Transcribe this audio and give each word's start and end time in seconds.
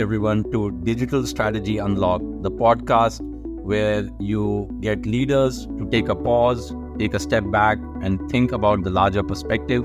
everyone 0.00 0.42
to 0.52 0.70
Digital 0.84 1.26
Strategy 1.26 1.78
Unlock, 1.78 2.20
the 2.42 2.50
podcast 2.50 3.20
where 3.62 4.08
you 4.20 4.68
get 4.80 5.06
leaders 5.06 5.66
to 5.78 5.88
take 5.90 6.08
a 6.08 6.14
pause, 6.14 6.74
take 6.98 7.14
a 7.14 7.18
step 7.18 7.44
back, 7.50 7.78
and 8.02 8.30
think 8.30 8.52
about 8.52 8.84
the 8.84 8.90
larger 8.90 9.22
perspective. 9.22 9.84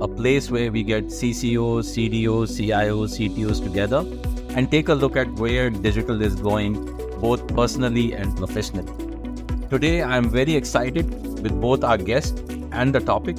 A 0.00 0.08
place 0.08 0.50
where 0.50 0.70
we 0.70 0.82
get 0.82 1.06
CCOs, 1.06 1.90
CDOs, 1.94 2.58
CIOs, 2.58 3.18
CTOs 3.18 3.62
together 3.62 4.06
and 4.56 4.70
take 4.70 4.88
a 4.88 4.94
look 4.94 5.16
at 5.16 5.28
where 5.34 5.70
digital 5.70 6.22
is 6.22 6.34
going, 6.36 6.74
both 7.20 7.46
personally 7.54 8.12
and 8.12 8.36
professionally. 8.36 8.92
Today, 9.68 10.02
I'm 10.02 10.30
very 10.30 10.54
excited 10.54 11.10
with 11.42 11.60
both 11.60 11.84
our 11.84 11.98
guests 11.98 12.40
and 12.72 12.94
the 12.94 13.00
topic. 13.00 13.36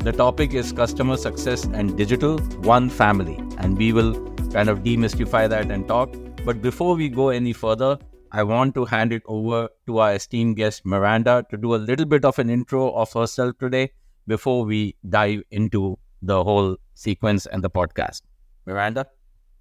The 0.00 0.12
topic 0.12 0.54
is 0.54 0.72
customer 0.72 1.16
success 1.16 1.64
and 1.64 1.96
digital, 1.96 2.38
one 2.62 2.90
family, 2.90 3.43
and 3.64 3.78
we 3.78 3.92
will 3.94 4.12
kind 4.52 4.68
of 4.68 4.80
demystify 4.80 5.48
that 5.48 5.70
and 5.70 5.88
talk. 5.88 6.14
But 6.44 6.60
before 6.60 6.96
we 6.96 7.08
go 7.08 7.30
any 7.30 7.54
further, 7.54 7.98
I 8.30 8.42
want 8.42 8.74
to 8.74 8.84
hand 8.84 9.10
it 9.10 9.22
over 9.24 9.70
to 9.86 9.98
our 9.98 10.14
esteemed 10.14 10.56
guest, 10.56 10.84
Maranda, 10.84 11.46
to 11.50 11.56
do 11.56 11.74
a 11.74 11.80
little 11.90 12.04
bit 12.04 12.26
of 12.26 12.38
an 12.38 12.50
intro 12.50 12.90
of 12.90 13.12
herself 13.14 13.56
today 13.58 13.92
before 14.26 14.64
we 14.64 14.96
dive 15.08 15.42
into 15.50 15.98
the 16.20 16.44
whole 16.44 16.76
sequence 16.94 17.46
and 17.46 17.64
the 17.64 17.70
podcast. 17.70 18.20
Maranda? 18.66 19.06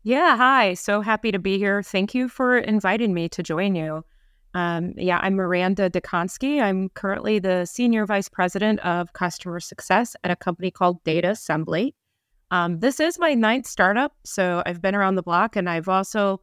Yeah, 0.03 0.35
hi. 0.35 0.73
So 0.73 0.99
happy 0.99 1.31
to 1.31 1.39
be 1.39 1.57
here. 1.57 1.81
Thank 1.81 2.13
you 2.13 2.27
for 2.27 2.57
inviting 2.57 3.13
me 3.13 3.29
to 3.29 3.41
join 3.41 3.73
you. 3.73 4.03
Um, 4.53 4.93
yeah, 4.97 5.19
I'm 5.21 5.35
Maranda 5.35 5.89
Dziekonski. 5.89 6.61
I'm 6.61 6.89
currently 6.89 7.39
the 7.39 7.65
Senior 7.65 8.05
Vice 8.05 8.27
President 8.27 8.81
of 8.81 9.13
Customer 9.13 9.61
Success 9.61 10.17
at 10.25 10.31
a 10.31 10.35
company 10.35 10.71
called 10.71 11.01
Datasembly. 11.05 11.93
Um, 12.53 12.81
this 12.81 12.99
is 12.99 13.17
my 13.17 13.33
ninth 13.33 13.65
startup, 13.65 14.13
so 14.23 14.61
I've 14.67 14.79
been 14.79 14.93
around 14.93 15.15
the 15.15 15.23
block 15.23 15.55
and 15.55 15.67
I've 15.67 15.89
also 15.89 16.39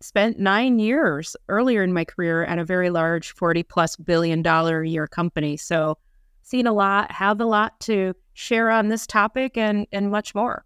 spent 0.00 0.38
nine 0.38 0.78
years 0.78 1.36
earlier 1.50 1.82
in 1.82 1.92
my 1.92 2.02
career 2.02 2.44
at 2.44 2.58
a 2.58 2.64
very 2.64 2.88
large 2.88 3.32
40 3.32 3.62
plus 3.64 3.94
billion 3.94 4.40
dollar 4.40 4.80
a 4.80 4.88
year 4.88 5.06
company. 5.06 5.58
So, 5.58 5.98
seen 6.40 6.66
a 6.66 6.72
lot, 6.72 7.12
have 7.12 7.42
a 7.42 7.44
lot 7.44 7.78
to 7.80 8.14
share 8.32 8.70
on 8.70 8.88
this 8.88 9.06
topic 9.06 9.58
and, 9.58 9.86
and 9.92 10.10
much 10.10 10.34
more. 10.34 10.64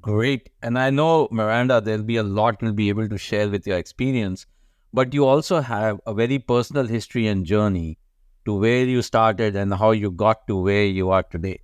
Great. 0.00 0.50
And 0.60 0.76
I 0.76 0.90
know, 0.90 1.28
Maranda, 1.30 1.80
there'll 1.80 2.02
be 2.02 2.16
a 2.16 2.24
lot 2.24 2.60
you'll 2.62 2.72
be 2.72 2.88
able 2.88 3.08
to 3.08 3.16
share 3.16 3.48
with 3.48 3.64
your 3.64 3.78
experience, 3.78 4.44
but 4.92 5.14
you 5.14 5.24
also 5.24 5.60
have 5.60 6.00
a 6.04 6.14
very 6.14 6.40
personal 6.40 6.88
history 6.88 7.28
and 7.28 7.46
journey 7.46 8.00
to 8.44 8.58
where 8.58 8.84
you 8.84 9.02
started 9.02 9.54
and 9.54 9.72
how 9.72 9.92
you 9.92 10.10
got 10.10 10.48
to 10.48 10.56
where 10.56 10.84
you 10.84 11.10
are 11.10 11.22
today. 11.22 11.60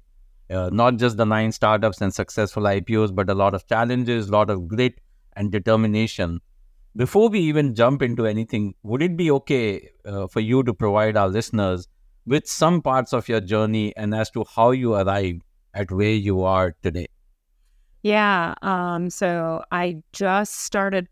Uh, 0.51 0.69
not 0.73 0.97
just 0.97 1.17
the 1.17 1.25
nine 1.25 1.53
startups 1.53 2.01
and 2.01 2.13
successful 2.13 2.65
IPOs, 2.65 3.15
but 3.15 3.31
a 3.31 3.35
lot 3.35 3.55
of 3.55 3.67
challenges, 3.69 4.29
a 4.29 4.33
lot 4.33 4.51
of 4.51 4.67
grit 4.67 4.95
and 5.37 5.53
determination 5.53 6.41
before 6.97 7.29
we 7.29 7.41
even 7.41 7.75
jump 7.75 8.03
into 8.03 8.27
anything, 8.27 8.75
would 8.83 9.03
it 9.03 9.17
be 9.17 9.31
okay 9.31 9.91
uh, 10.05 10.27
for 10.27 10.41
you 10.41 10.63
to 10.65 10.75
provide 10.75 11.17
our 11.17 11.29
listeners 11.29 11.87
with 12.27 12.49
some 12.49 12.83
parts 12.83 13.13
of 13.13 13.29
your 13.29 13.41
journey 13.41 13.95
and 13.97 14.15
as 14.15 14.31
to 14.31 14.45
how 14.55 14.73
you 14.73 14.95
arrived 14.95 15.43
at 15.75 15.91
where 15.91 16.13
you 16.13 16.43
are 16.43 16.75
today? 16.83 17.07
Yeah. 18.03 18.55
Um, 18.63 19.11
so 19.11 19.63
I 19.71 20.03
just 20.13 20.63
started 20.63 21.07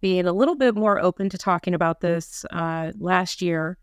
being 0.00 0.26
a 0.26 0.32
little 0.32 0.56
bit 0.56 0.74
more 0.74 1.00
open 1.00 1.28
to 1.30 1.38
talking 1.38 1.74
about 1.74 2.00
this 2.00 2.44
uh, 2.50 2.92
last 2.98 3.40
year. 3.40 3.78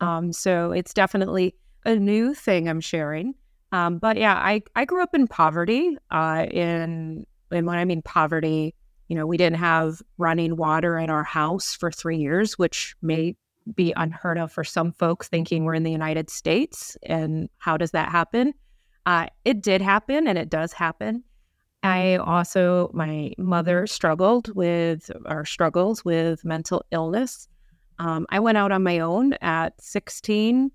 Um, 0.00 0.32
so 0.32 0.72
it's 0.72 0.94
definitely 0.94 1.54
a 1.84 1.96
new 1.96 2.34
thing 2.34 2.68
I'm 2.68 2.80
sharing. 2.80 3.34
Um, 3.72 3.98
but 3.98 4.16
yeah, 4.16 4.34
I, 4.34 4.62
I 4.74 4.84
grew 4.84 5.02
up 5.02 5.14
in 5.14 5.26
poverty. 5.26 5.96
Uh, 6.10 6.46
in 6.50 7.26
and 7.50 7.66
when 7.66 7.78
I 7.78 7.84
mean 7.84 8.02
poverty, 8.02 8.74
you 9.08 9.16
know, 9.16 9.26
we 9.26 9.36
didn't 9.36 9.58
have 9.58 10.02
running 10.18 10.56
water 10.56 10.98
in 10.98 11.10
our 11.10 11.24
house 11.24 11.74
for 11.74 11.90
three 11.90 12.18
years, 12.18 12.58
which 12.58 12.96
may 13.02 13.36
be 13.74 13.92
unheard 13.96 14.38
of 14.38 14.52
for 14.52 14.64
some 14.64 14.92
folks 14.92 15.28
thinking 15.28 15.64
we're 15.64 15.74
in 15.74 15.82
the 15.82 15.90
United 15.90 16.30
States. 16.30 16.96
And 17.04 17.48
how 17.58 17.76
does 17.76 17.92
that 17.92 18.10
happen? 18.10 18.54
Uh, 19.04 19.26
it 19.44 19.62
did 19.62 19.80
happen 19.80 20.26
and 20.26 20.38
it 20.38 20.50
does 20.50 20.72
happen. 20.72 21.22
I 21.82 22.16
also, 22.16 22.90
my 22.94 23.32
mother 23.38 23.86
struggled 23.86 24.54
with, 24.56 25.10
or 25.24 25.44
struggles 25.44 26.04
with 26.04 26.44
mental 26.44 26.84
illness. 26.90 27.48
Um, 27.98 28.26
I 28.30 28.40
went 28.40 28.58
out 28.58 28.72
on 28.72 28.82
my 28.82 28.98
own 28.98 29.34
at 29.34 29.80
16, 29.80 30.70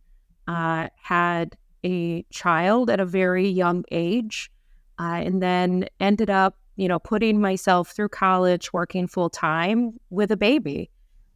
uh, 0.48 0.88
had 1.02 1.58
a 1.84 2.24
child 2.32 2.90
at 2.90 3.00
a 3.00 3.06
very 3.06 3.48
young 3.48 3.84
age, 3.92 4.52
uh, 5.00 5.22
and 5.24 5.42
then 5.42 5.88
ended 6.00 6.30
up 6.30 6.58
you 6.82 6.88
know, 6.88 6.98
putting 6.98 7.40
myself 7.40 7.92
through 7.92 8.10
college, 8.10 8.74
working 8.74 9.06
full 9.06 9.30
time 9.30 9.94
with 10.10 10.32
a 10.32 10.36
baby. 10.38 10.90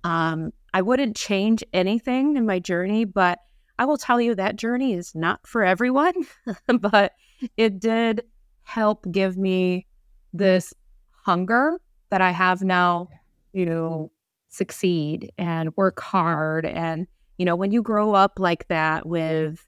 Um, 0.03 0.51
I 0.73 0.81
wouldn't 0.81 1.15
change 1.15 1.63
anything 1.73 2.35
in 2.35 2.47
my 2.47 2.57
journey, 2.57 3.05
but 3.05 3.39
I 3.77 3.85
will 3.85 3.97
tell 3.97 4.19
you 4.21 4.33
that 4.35 4.55
journey 4.55 4.93
is 4.93 5.13
not 5.13 5.45
for 5.45 5.63
everyone, 5.63 6.13
but 6.79 7.13
it 7.57 7.79
did 7.79 8.23
help 8.63 9.05
give 9.11 9.37
me 9.37 9.85
this 10.33 10.73
hunger 11.11 11.79
that 12.09 12.21
I 12.21 12.31
have 12.31 12.61
now 12.61 13.09
to 13.53 14.09
succeed 14.49 15.31
and 15.37 15.75
work 15.75 15.99
hard. 16.01 16.65
And, 16.65 17.07
you 17.37 17.45
know, 17.45 17.55
when 17.55 17.71
you 17.71 17.81
grow 17.81 18.13
up 18.13 18.39
like 18.39 18.67
that 18.69 19.05
with, 19.05 19.65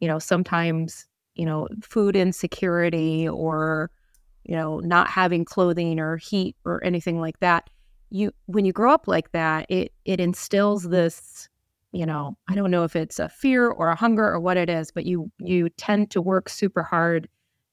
you 0.00 0.08
know, 0.08 0.18
sometimes, 0.18 1.06
you 1.34 1.46
know, 1.46 1.68
food 1.82 2.16
insecurity 2.16 3.28
or, 3.28 3.90
you 4.44 4.56
know, 4.56 4.80
not 4.80 5.08
having 5.08 5.44
clothing 5.44 6.00
or 6.00 6.16
heat 6.16 6.56
or 6.64 6.82
anything 6.84 7.20
like 7.20 7.38
that. 7.40 7.70
You 8.10 8.32
when 8.46 8.64
you 8.64 8.72
grow 8.72 8.92
up 8.92 9.06
like 9.06 9.30
that, 9.32 9.66
it 9.68 9.92
it 10.04 10.18
instills 10.18 10.84
this, 10.84 11.48
you 11.92 12.04
know, 12.06 12.36
I 12.48 12.54
don't 12.54 12.70
know 12.70 12.84
if 12.84 12.96
it's 12.96 13.18
a 13.18 13.28
fear 13.28 13.68
or 13.68 13.90
a 13.90 13.96
hunger 13.96 14.24
or 14.24 14.40
what 14.40 14.56
it 14.56 14.68
is, 14.68 14.90
but 14.90 15.06
you 15.06 15.30
you 15.38 15.68
tend 15.70 16.10
to 16.10 16.20
work 16.20 16.48
super 16.48 16.82
hard 16.82 17.28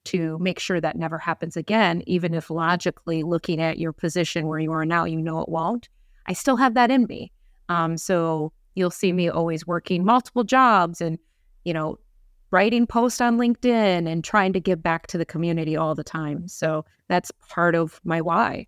to 0.06 0.38
make 0.40 0.60
sure 0.60 0.80
that 0.80 0.96
never 0.96 1.18
happens 1.18 1.58
again, 1.58 2.02
even 2.08 2.34
if 2.34 2.50
logically 2.50 3.24
looking 3.24 3.60
at 3.62 3.78
your 3.78 3.92
position 3.92 4.48
where 4.48 4.60
you 4.60 4.72
are 4.72 4.86
now, 4.86 5.04
you 5.04 5.22
know 5.22 5.42
it 5.42 5.50
won't. 5.50 5.90
I 6.28 6.34
still 6.34 6.56
have 6.58 6.76
that 6.76 6.92
in 6.92 7.06
me. 7.08 7.32
Um, 7.68 7.98
so 7.98 8.54
you'll 8.76 8.90
see 8.92 9.12
me 9.12 9.28
always 9.28 9.68
working 9.68 10.06
multiple 10.06 10.46
jobs 10.46 11.02
and, 11.02 11.18
you 11.66 11.74
know, 11.74 11.98
writing 12.52 12.88
posts 12.88 13.22
on 13.22 13.38
LinkedIn 13.38 14.08
and 14.08 14.24
trying 14.24 14.53
to 14.53 14.59
give 14.59 14.81
back 14.81 15.08
to 15.08 15.18
the 15.18 15.25
community 15.25 15.75
all 15.75 15.96
the 15.96 16.03
time. 16.03 16.47
So 16.47 16.85
that's 17.08 17.31
part 17.50 17.75
of 17.75 18.00
my 18.03 18.22
why. 18.22 18.68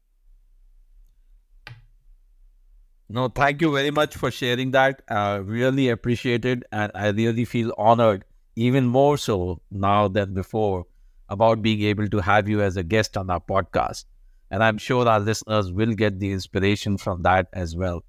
No, 3.12 3.28
thank 3.28 3.62
you 3.62 3.74
very 3.74 3.90
much 3.90 4.16
for 4.16 4.30
sharing 4.30 4.72
that. 4.72 5.02
Uh, 5.10 5.42
really 5.44 5.90
appreciate 5.90 6.46
it. 6.46 6.64
And 6.72 6.92
I 6.94 7.08
really 7.08 7.44
feel 7.46 7.74
honored, 7.78 8.24
even 8.56 8.86
more 8.86 9.18
so 9.18 9.62
now 9.72 10.08
than 10.08 10.36
before, 10.36 10.86
about 11.28 11.62
being 11.64 11.82
able 11.82 12.08
to 12.08 12.20
have 12.20 12.48
you 12.48 12.62
as 12.62 12.78
a 12.78 12.84
guest 12.84 13.18
on 13.18 13.30
our 13.32 13.40
podcast. 13.40 14.06
And 14.52 14.64
I'm 14.64 14.78
sure 14.78 15.08
our 15.08 15.20
listeners 15.20 15.72
will 15.72 15.94
get 15.94 16.20
the 16.20 16.32
inspiration 16.32 16.98
from 16.98 17.24
that 17.24 17.48
as 17.54 17.76
well. 17.76 18.04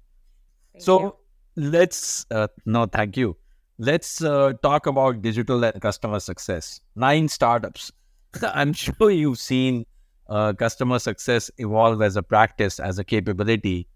Thank 0.73 0.83
so 0.83 0.99
you. 0.99 1.15
let's, 1.55 2.25
uh, 2.29 2.47
no, 2.65 2.85
thank 2.85 3.17
you. 3.17 3.37
Let's 3.83 4.21
uh, 4.23 4.53
talk 4.61 4.85
about 4.85 5.23
digital 5.23 5.63
and 5.63 5.81
customer 5.81 6.19
success. 6.19 6.81
Nine 6.95 7.27
startups. 7.27 7.91
I'm 8.43 8.73
sure 8.73 9.09
you've 9.09 9.39
seen 9.39 9.87
uh, 10.29 10.53
customer 10.53 10.99
success 10.99 11.49
evolve 11.57 11.99
as 12.03 12.15
a 12.15 12.21
practice, 12.21 12.79
as 12.79 12.99
a 12.99 13.03
capability, 13.03 13.87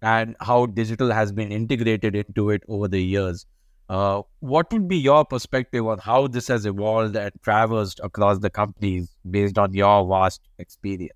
and 0.00 0.36
how 0.40 0.64
digital 0.64 1.12
has 1.12 1.32
been 1.32 1.52
integrated 1.52 2.16
into 2.16 2.48
it 2.48 2.62
over 2.66 2.88
the 2.88 3.02
years. 3.02 3.44
Uh, 3.90 4.22
what 4.40 4.72
would 4.72 4.88
be 4.88 4.96
your 4.96 5.22
perspective 5.22 5.86
on 5.86 5.98
how 5.98 6.28
this 6.28 6.48
has 6.48 6.64
evolved 6.64 7.14
and 7.14 7.30
traversed 7.42 8.00
across 8.02 8.38
the 8.38 8.48
companies 8.48 9.10
based 9.30 9.58
on 9.58 9.74
your 9.74 10.08
vast 10.08 10.48
experience? 10.58 11.12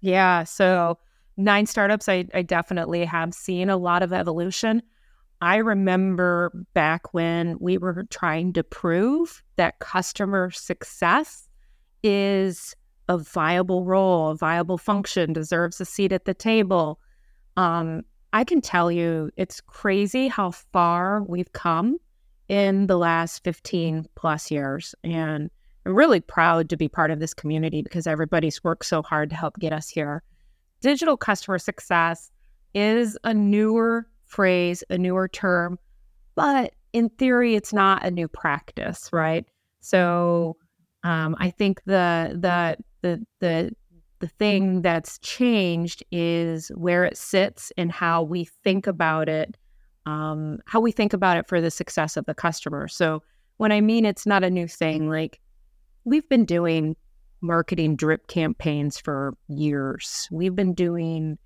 Yeah, 0.00 0.44
so 0.44 0.96
nine 1.36 1.66
startups, 1.66 2.08
I, 2.08 2.24
I 2.32 2.42
definitely 2.42 3.04
have 3.04 3.34
seen 3.34 3.68
a 3.68 3.76
lot 3.76 4.04
of 4.04 4.12
evolution. 4.12 4.82
I 5.42 5.56
remember 5.56 6.52
back 6.72 7.12
when 7.12 7.56
we 7.58 7.76
were 7.76 8.04
trying 8.10 8.52
to 8.52 8.62
prove 8.62 9.42
that 9.56 9.80
customer 9.80 10.52
success 10.52 11.48
is 12.04 12.76
a 13.08 13.18
viable 13.18 13.84
role, 13.84 14.30
a 14.30 14.36
viable 14.36 14.78
function, 14.78 15.32
deserves 15.32 15.80
a 15.80 15.84
seat 15.84 16.12
at 16.12 16.26
the 16.26 16.32
table. 16.32 17.00
Um, 17.56 18.02
I 18.32 18.44
can 18.44 18.60
tell 18.60 18.92
you 18.92 19.30
it's 19.36 19.60
crazy 19.60 20.28
how 20.28 20.52
far 20.52 21.24
we've 21.24 21.52
come 21.52 21.98
in 22.48 22.86
the 22.86 22.96
last 22.96 23.42
15 23.42 24.06
plus 24.14 24.48
years. 24.48 24.94
And 25.02 25.50
I'm 25.84 25.96
really 25.96 26.20
proud 26.20 26.70
to 26.70 26.76
be 26.76 26.86
part 26.86 27.10
of 27.10 27.18
this 27.18 27.34
community 27.34 27.82
because 27.82 28.06
everybody's 28.06 28.62
worked 28.62 28.86
so 28.86 29.02
hard 29.02 29.28
to 29.30 29.36
help 29.36 29.58
get 29.58 29.72
us 29.72 29.88
here. 29.88 30.22
Digital 30.80 31.16
customer 31.16 31.58
success 31.58 32.30
is 32.74 33.18
a 33.24 33.34
newer 33.34 34.06
phrase, 34.32 34.84
a 34.90 34.96
newer 34.98 35.28
term, 35.28 35.78
but 36.34 36.72
in 36.92 37.08
theory, 37.10 37.54
it's 37.54 37.72
not 37.72 38.04
a 38.04 38.10
new 38.10 38.28
practice, 38.28 39.10
right? 39.12 39.44
So 39.80 40.56
um, 41.04 41.36
I 41.38 41.50
think 41.50 41.82
the 41.84 42.36
the 42.40 42.76
the 43.02 43.26
the 43.40 43.70
The 44.22 44.38
thing 44.38 44.82
that's 44.82 45.18
changed 45.18 46.04
is 46.12 46.70
where 46.76 47.04
it 47.04 47.16
sits 47.16 47.72
and 47.76 47.90
how 47.90 48.22
we 48.22 48.44
think 48.62 48.86
about 48.86 49.28
it, 49.28 49.56
um, 50.06 50.58
how 50.66 50.80
we 50.80 50.92
think 50.92 51.12
about 51.12 51.38
it 51.38 51.48
for 51.48 51.60
the 51.60 51.70
success 51.70 52.16
of 52.16 52.24
the 52.26 52.34
customer. 52.34 52.86
So, 52.88 53.22
when 53.56 53.72
I 53.72 53.80
mean 53.80 54.04
it's 54.06 54.24
not 54.24 54.44
a 54.44 54.50
new 54.50 54.68
thing, 54.68 55.10
like 55.10 55.40
we've 56.04 56.28
been 56.28 56.44
doing 56.46 56.94
marketing 57.40 57.96
drip 57.96 58.28
campaigns 58.28 59.00
for 59.00 59.34
years, 59.48 60.28
we've 60.30 60.54
been 60.54 60.74
doing 60.74 61.36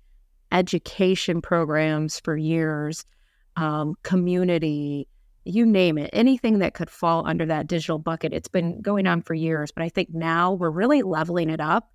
education 0.51 1.41
programs 1.41 2.19
for 2.19 2.37
years, 2.37 3.05
um, 3.55 3.95
community, 4.03 5.07
you 5.45 5.65
name 5.65 5.97
it, 5.97 6.09
anything 6.13 6.59
that 6.59 6.73
could 6.73 6.89
fall 6.89 7.25
under 7.25 7.45
that 7.45 7.67
digital 7.67 7.99
bucket. 7.99 8.33
It's 8.33 8.47
been 8.47 8.81
going 8.81 9.07
on 9.07 9.21
for 9.21 9.33
years, 9.33 9.71
but 9.71 9.83
I 9.83 9.89
think 9.89 10.09
now 10.13 10.53
we're 10.53 10.69
really 10.69 11.01
leveling 11.01 11.49
it 11.49 11.59
up 11.61 11.91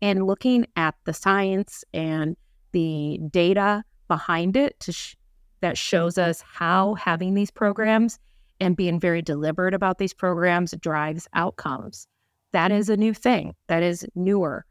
and 0.00 0.26
looking 0.26 0.66
at 0.76 0.94
the 1.04 1.12
science 1.12 1.84
and 1.92 2.36
the 2.72 3.20
data 3.30 3.84
behind 4.08 4.56
it 4.56 4.84
sh- 4.90 5.14
that 5.60 5.78
shows 5.78 6.18
us 6.18 6.42
how 6.42 6.94
having 6.94 7.34
these 7.34 7.50
programs 7.50 8.18
and 8.60 8.76
being 8.76 9.00
very 9.00 9.22
deliberate 9.22 9.74
about 9.74 9.98
these 9.98 10.14
programs 10.14 10.74
drives 10.80 11.28
outcomes. 11.34 12.06
That 12.52 12.70
is 12.70 12.88
a 12.88 12.96
new 12.96 13.14
thing. 13.14 13.54
That 13.68 13.82
is 13.82 14.06
newer. 14.14 14.64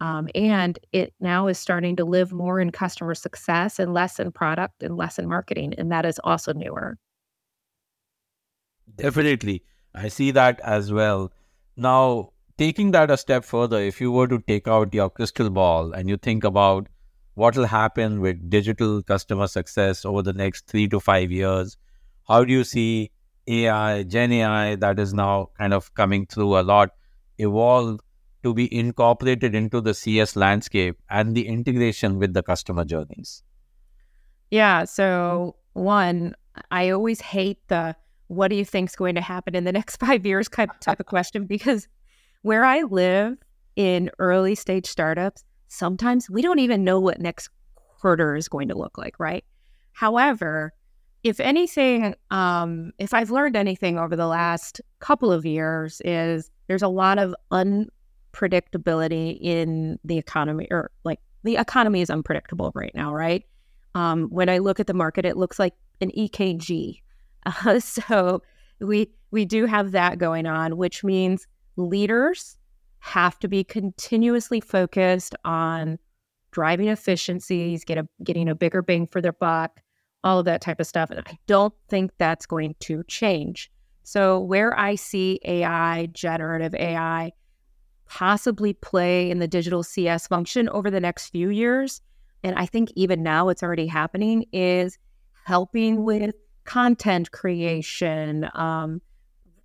Um, 0.00 0.28
and 0.34 0.78
it 0.92 1.12
now 1.20 1.46
is 1.46 1.58
starting 1.58 1.96
to 1.96 2.04
live 2.04 2.32
more 2.32 2.58
in 2.58 2.70
customer 2.70 3.14
success 3.14 3.78
and 3.78 3.92
less 3.92 4.18
in 4.18 4.32
product 4.32 4.82
and 4.82 4.96
less 4.96 5.18
in 5.18 5.28
marketing. 5.28 5.74
And 5.76 5.92
that 5.92 6.06
is 6.06 6.18
also 6.24 6.52
newer. 6.52 6.96
Definitely. 8.96 9.62
I 9.94 10.08
see 10.08 10.30
that 10.30 10.60
as 10.60 10.92
well. 10.92 11.32
Now, 11.76 12.30
taking 12.56 12.92
that 12.92 13.10
a 13.10 13.16
step 13.16 13.44
further, 13.44 13.78
if 13.78 14.00
you 14.00 14.10
were 14.10 14.28
to 14.28 14.38
take 14.40 14.66
out 14.66 14.94
your 14.94 15.10
crystal 15.10 15.50
ball 15.50 15.92
and 15.92 16.08
you 16.08 16.16
think 16.16 16.44
about 16.44 16.88
what 17.34 17.56
will 17.56 17.66
happen 17.66 18.20
with 18.20 18.50
digital 18.50 19.02
customer 19.02 19.46
success 19.46 20.04
over 20.04 20.22
the 20.22 20.32
next 20.32 20.66
three 20.66 20.88
to 20.88 21.00
five 21.00 21.30
years, 21.30 21.76
how 22.28 22.44
do 22.44 22.52
you 22.52 22.64
see 22.64 23.10
AI, 23.46 24.02
Gen 24.04 24.32
AI, 24.32 24.76
that 24.76 24.98
is 24.98 25.12
now 25.12 25.50
kind 25.58 25.74
of 25.74 25.92
coming 25.94 26.26
through 26.26 26.58
a 26.58 26.62
lot, 26.62 26.90
evolve 27.38 28.00
to 28.42 28.54
be 28.54 28.72
incorporated 28.74 29.54
into 29.54 29.80
the 29.80 29.94
CS 29.94 30.36
landscape 30.36 30.98
and 31.08 31.34
the 31.34 31.46
integration 31.46 32.18
with 32.18 32.34
the 32.34 32.42
customer 32.42 32.84
journeys? 32.84 33.42
Yeah. 34.50 34.84
So, 34.84 35.56
one, 35.74 36.34
I 36.70 36.90
always 36.90 37.20
hate 37.20 37.58
the 37.68 37.94
what 38.28 38.48
do 38.48 38.56
you 38.56 38.64
think 38.64 38.90
is 38.90 38.96
going 38.96 39.16
to 39.16 39.20
happen 39.20 39.56
in 39.56 39.64
the 39.64 39.72
next 39.80 39.96
five 39.96 40.24
years 40.24 40.48
kind 40.48 40.70
of 40.70 40.78
type 40.80 41.00
of 41.00 41.06
question 41.06 41.46
because 41.46 41.88
where 42.42 42.64
I 42.64 42.82
live 42.82 43.36
in 43.76 44.10
early 44.18 44.54
stage 44.54 44.86
startups, 44.86 45.44
sometimes 45.68 46.30
we 46.30 46.42
don't 46.42 46.58
even 46.58 46.84
know 46.84 47.00
what 47.00 47.20
next 47.20 47.50
quarter 47.74 48.36
is 48.36 48.48
going 48.48 48.68
to 48.68 48.78
look 48.78 48.96
like, 48.96 49.18
right? 49.18 49.44
However, 49.92 50.72
if 51.22 51.38
anything, 51.38 52.14
um, 52.30 52.92
if 52.98 53.12
I've 53.12 53.30
learned 53.30 53.56
anything 53.56 53.98
over 53.98 54.16
the 54.16 54.26
last 54.26 54.80
couple 55.00 55.30
of 55.30 55.44
years, 55.44 56.00
is 56.04 56.50
there's 56.66 56.82
a 56.82 56.88
lot 56.88 57.18
of 57.18 57.34
unpredictability 58.32 59.38
in 59.40 59.98
the 60.04 60.18
economy, 60.18 60.66
or 60.70 60.90
like 61.04 61.20
the 61.44 61.56
economy 61.56 62.00
is 62.00 62.10
unpredictable 62.10 62.72
right 62.74 62.94
now, 62.94 63.14
right? 63.14 63.44
Um, 63.94 64.28
when 64.30 64.48
I 64.48 64.58
look 64.58 64.80
at 64.80 64.86
the 64.86 64.94
market, 64.94 65.24
it 65.24 65.36
looks 65.36 65.58
like 65.58 65.74
an 66.00 66.10
EKG. 66.16 67.00
Uh, 67.46 67.80
so 67.80 68.42
we 68.80 69.08
we 69.30 69.46
do 69.46 69.64
have 69.64 69.92
that 69.92 70.18
going 70.18 70.44
on, 70.44 70.76
which 70.76 71.02
means 71.02 71.46
leaders 71.76 72.58
have 72.98 73.38
to 73.38 73.48
be 73.48 73.64
continuously 73.64 74.60
focused 74.60 75.34
on 75.46 75.98
driving 76.50 76.88
efficiencies, 76.88 77.84
get 77.84 77.96
a, 77.96 78.06
getting 78.22 78.48
a 78.48 78.54
bigger 78.54 78.82
bang 78.82 79.06
for 79.06 79.20
their 79.20 79.32
buck, 79.32 79.80
all 80.22 80.38
of 80.38 80.44
that 80.44 80.60
type 80.60 80.80
of 80.80 80.86
stuff. 80.86 81.10
And 81.10 81.20
I 81.26 81.38
don't 81.46 81.72
think 81.88 82.10
that's 82.18 82.44
going 82.44 82.74
to 82.80 83.02
change. 83.04 83.70
So 84.02 84.40
where 84.40 84.78
I 84.78 84.96
see 84.96 85.40
AI, 85.44 86.06
generative 86.12 86.74
AI, 86.74 87.32
possibly 88.10 88.72
play 88.72 89.30
in 89.30 89.38
the 89.38 89.46
digital 89.46 89.84
CS 89.84 90.26
function 90.26 90.68
over 90.70 90.90
the 90.90 91.00
next 91.00 91.28
few 91.28 91.48
years, 91.48 92.02
and 92.42 92.56
I 92.58 92.66
think 92.66 92.90
even 92.96 93.22
now 93.22 93.48
it's 93.48 93.62
already 93.62 93.86
happening, 93.86 94.46
is 94.52 94.98
helping 95.44 96.04
with 96.04 96.34
content 96.64 97.30
creation, 97.30 98.50
um, 98.54 99.00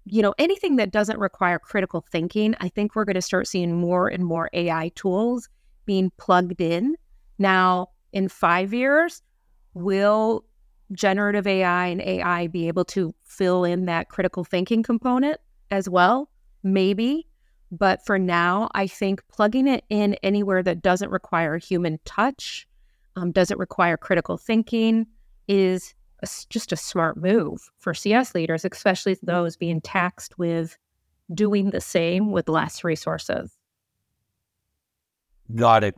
you 0.06 0.22
know, 0.22 0.36
anything 0.38 0.76
that 0.76 0.92
doesn't 0.92 1.20
require 1.20 1.58
critical 1.58 2.06
thinking. 2.12 2.56
I 2.62 2.70
think 2.70 2.96
we're 2.96 3.06
going 3.06 3.16
to 3.16 3.22
start 3.22 3.48
seeing 3.48 3.76
more 3.76 4.08
and 4.08 4.24
more 4.24 4.52
AI 4.54 4.92
tools 4.94 5.50
being 5.86 6.12
plugged 6.18 6.62
in. 6.62 6.96
Now, 7.40 7.90
in 8.14 8.30
five 8.30 8.74
years, 8.74 9.24
will 9.74 10.46
generative 10.92 11.48
AI 11.48 11.88
and 11.88 12.02
AI 12.02 12.46
be 12.48 12.68
able 12.68 12.86
to 12.86 13.16
fill 13.24 13.64
in 13.64 13.86
that 13.86 14.10
critical 14.10 14.44
thinking 14.44 14.84
component 14.84 15.40
as 15.72 15.90
well? 15.90 16.30
Maybe. 16.62 17.28
But 17.78 18.06
for 18.06 18.18
now, 18.18 18.70
I 18.74 18.88
think 18.88 19.22
plugging 19.28 19.68
it 19.68 19.84
in 19.90 20.16
anywhere 20.24 20.64
that 20.64 20.82
doesn't 20.82 21.10
require 21.10 21.58
human 21.58 22.00
touch, 22.06 22.68
um, 23.16 23.32
doesn't 23.32 23.60
require 23.60 23.98
critical 23.98 24.38
thinking, 24.38 25.08
is 25.48 25.94
a, 26.24 26.28
just 26.50 26.72
a 26.72 26.78
smart 26.78 27.18
move 27.18 27.70
for 27.78 27.94
CS 27.94 28.34
leaders, 28.34 28.66
especially 28.66 29.18
those 29.22 29.58
being 29.58 29.82
taxed 29.82 30.38
with 30.38 30.78
doing 31.34 31.72
the 31.72 31.82
same 31.82 32.32
with 32.32 32.48
less 32.48 32.84
resources. 32.84 33.58
Got 35.54 35.84
it. 35.84 35.96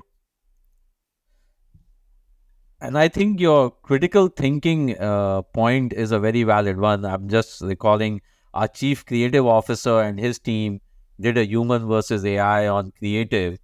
And 2.80 2.98
I 2.98 3.08
think 3.08 3.40
your 3.40 3.72
critical 3.72 4.28
thinking 4.28 4.98
uh, 5.00 5.42
point 5.42 5.94
is 5.94 6.12
a 6.12 6.20
very 6.20 6.44
valid 6.44 6.78
one. 6.78 7.06
I'm 7.06 7.28
just 7.28 7.62
recalling 7.62 8.22
our 8.54 8.68
chief 8.68 9.06
creative 9.06 9.46
officer 9.46 10.00
and 10.02 10.20
his 10.20 10.40
team 10.40 10.82
did 11.20 11.38
a 11.38 11.46
human 11.46 11.88
versus 11.88 12.26
AI 12.26 12.68
on 12.68 12.92
creative. 12.98 13.60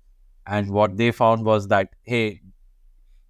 And 0.46 0.72
what 0.72 0.98
they 0.98 1.12
found 1.12 1.46
was 1.46 1.68
that, 1.68 1.90
hey, 2.04 2.42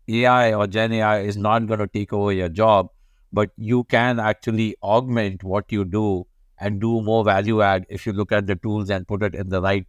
AI 0.08 0.54
or 0.54 0.68
Gen 0.68 0.94
AI 0.94 1.20
is 1.20 1.38
not 1.38 1.68
going 1.68 1.80
to 1.80 1.88
take 1.88 2.12
over 2.12 2.32
your 2.32 2.50
job 2.50 2.90
but 3.34 3.50
you 3.58 3.84
can 3.86 4.20
actually 4.20 4.76
augment 4.84 5.44
what 5.44 5.72
you 5.72 5.84
do 5.84 6.26
and 6.60 6.80
do 6.80 7.02
more 7.02 7.24
value 7.26 7.62
add 7.62 7.86
if 7.90 8.06
you 8.06 8.14
look 8.14 8.32
at 8.32 8.46
the 8.46 8.56
tools 8.56 8.92
and 8.92 9.08
put 9.08 9.24
it 9.24 9.34
in 9.34 9.50
the 9.50 9.60
right 9.60 9.88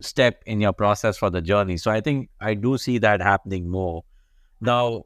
step 0.00 0.42
in 0.44 0.60
your 0.60 0.72
process 0.72 1.16
for 1.16 1.30
the 1.30 1.40
journey. 1.40 1.76
So 1.76 1.90
I 1.90 2.00
think 2.00 2.28
I 2.40 2.54
do 2.54 2.76
see 2.76 2.98
that 2.98 3.22
happening 3.22 3.70
more. 3.70 4.02
Now, 4.60 5.04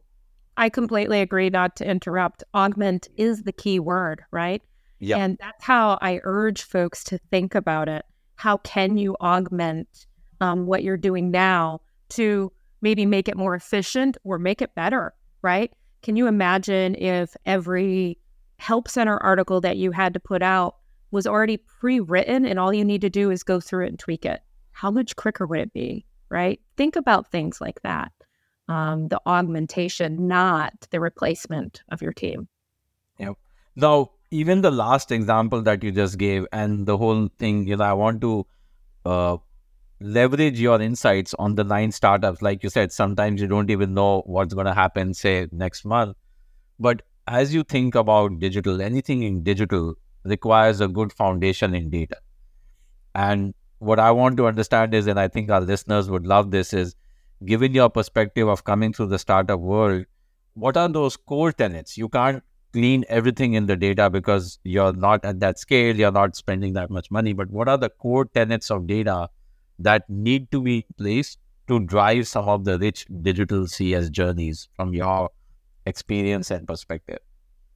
I 0.56 0.70
completely 0.70 1.20
agree 1.20 1.50
not 1.50 1.76
to 1.76 1.88
interrupt. 1.88 2.42
Augment 2.54 3.08
is 3.16 3.42
the 3.42 3.52
key 3.52 3.78
word, 3.78 4.22
right? 4.30 4.62
Yeah. 4.98 5.18
And 5.18 5.36
that's 5.38 5.62
how 5.62 5.98
I 6.00 6.20
urge 6.24 6.62
folks 6.62 7.04
to 7.04 7.18
think 7.30 7.54
about 7.54 7.90
it. 7.90 8.06
How 8.36 8.58
can 8.58 8.96
you 8.96 9.16
augment 9.20 10.06
um, 10.40 10.66
what 10.66 10.82
you're 10.82 10.96
doing 10.96 11.30
now 11.30 11.80
to 12.10 12.52
maybe 12.82 13.06
make 13.06 13.28
it 13.28 13.36
more 13.36 13.54
efficient 13.54 14.16
or 14.24 14.38
make 14.38 14.62
it 14.62 14.74
better, 14.74 15.14
right? 15.42 15.72
Can 16.02 16.16
you 16.16 16.26
imagine 16.26 16.94
if 16.94 17.34
every 17.46 18.18
help 18.58 18.88
center 18.88 19.18
article 19.18 19.60
that 19.62 19.76
you 19.76 19.90
had 19.90 20.14
to 20.14 20.20
put 20.20 20.42
out 20.42 20.76
was 21.10 21.26
already 21.26 21.56
pre 21.56 22.00
written 22.00 22.44
and 22.44 22.58
all 22.58 22.72
you 22.72 22.84
need 22.84 23.00
to 23.00 23.10
do 23.10 23.30
is 23.30 23.42
go 23.42 23.60
through 23.60 23.86
it 23.86 23.88
and 23.88 23.98
tweak 23.98 24.24
it? 24.24 24.40
How 24.72 24.90
much 24.90 25.16
quicker 25.16 25.46
would 25.46 25.60
it 25.60 25.72
be? 25.72 26.04
Right? 26.28 26.60
Think 26.76 26.96
about 26.96 27.30
things 27.30 27.60
like 27.60 27.80
that. 27.82 28.12
Um, 28.68 29.08
the 29.08 29.20
augmentation, 29.26 30.26
not 30.26 30.72
the 30.90 31.00
replacement 31.00 31.82
of 31.90 32.02
your 32.02 32.12
team. 32.12 32.48
Yeah. 33.18 33.32
Now, 33.76 34.10
even 34.30 34.60
the 34.60 34.70
last 34.70 35.12
example 35.12 35.62
that 35.62 35.82
you 35.82 35.92
just 35.92 36.18
gave 36.18 36.46
and 36.52 36.86
the 36.86 36.96
whole 36.96 37.28
thing, 37.38 37.66
you 37.66 37.76
know, 37.76 37.84
I 37.84 37.92
want 37.92 38.20
to 38.22 38.46
uh, 39.04 39.36
leverage 40.00 40.60
your 40.60 40.80
insights 40.80 41.34
on 41.34 41.54
the 41.54 41.64
nine 41.64 41.92
startups. 41.92 42.42
Like 42.42 42.62
you 42.62 42.70
said, 42.70 42.92
sometimes 42.92 43.40
you 43.40 43.46
don't 43.46 43.70
even 43.70 43.94
know 43.94 44.22
what's 44.26 44.54
going 44.54 44.66
to 44.66 44.74
happen, 44.74 45.14
say, 45.14 45.46
next 45.52 45.84
month. 45.84 46.16
But 46.78 47.02
as 47.28 47.54
you 47.54 47.62
think 47.62 47.94
about 47.94 48.38
digital, 48.38 48.82
anything 48.82 49.22
in 49.22 49.42
digital 49.42 49.94
requires 50.24 50.80
a 50.80 50.88
good 50.88 51.12
foundation 51.12 51.74
in 51.74 51.90
data. 51.90 52.16
And 53.14 53.54
what 53.78 53.98
I 53.98 54.10
want 54.10 54.36
to 54.38 54.46
understand 54.46 54.94
is, 54.94 55.06
and 55.06 55.18
I 55.18 55.28
think 55.28 55.50
our 55.50 55.60
listeners 55.60 56.10
would 56.10 56.26
love 56.26 56.50
this, 56.50 56.72
is 56.72 56.96
given 57.44 57.74
your 57.74 57.90
perspective 57.90 58.48
of 58.48 58.64
coming 58.64 58.92
through 58.92 59.06
the 59.06 59.18
startup 59.18 59.60
world, 59.60 60.04
what 60.54 60.76
are 60.76 60.88
those 60.88 61.16
core 61.16 61.52
tenets? 61.52 61.96
You 61.96 62.08
can't 62.08 62.42
clean 62.72 63.04
everything 63.08 63.54
in 63.54 63.66
the 63.66 63.76
data 63.76 64.10
because 64.10 64.58
you're 64.64 64.92
not 64.92 65.24
at 65.24 65.40
that 65.40 65.58
scale, 65.58 65.96
you're 65.96 66.12
not 66.12 66.36
spending 66.36 66.74
that 66.74 66.90
much 66.90 67.10
money. 67.10 67.32
But 67.32 67.50
what 67.50 67.68
are 67.68 67.78
the 67.78 67.90
core 67.90 68.24
tenets 68.26 68.70
of 68.70 68.86
data 68.86 69.28
that 69.78 70.08
need 70.08 70.50
to 70.52 70.60
be 70.60 70.86
placed 70.98 71.38
to 71.68 71.80
drive 71.80 72.28
some 72.28 72.48
of 72.48 72.64
the 72.64 72.78
rich 72.78 73.06
digital 73.22 73.66
CS 73.66 74.10
journeys 74.10 74.68
from 74.76 74.94
your 74.94 75.30
experience 75.86 76.50
and 76.50 76.66
perspective? 76.66 77.18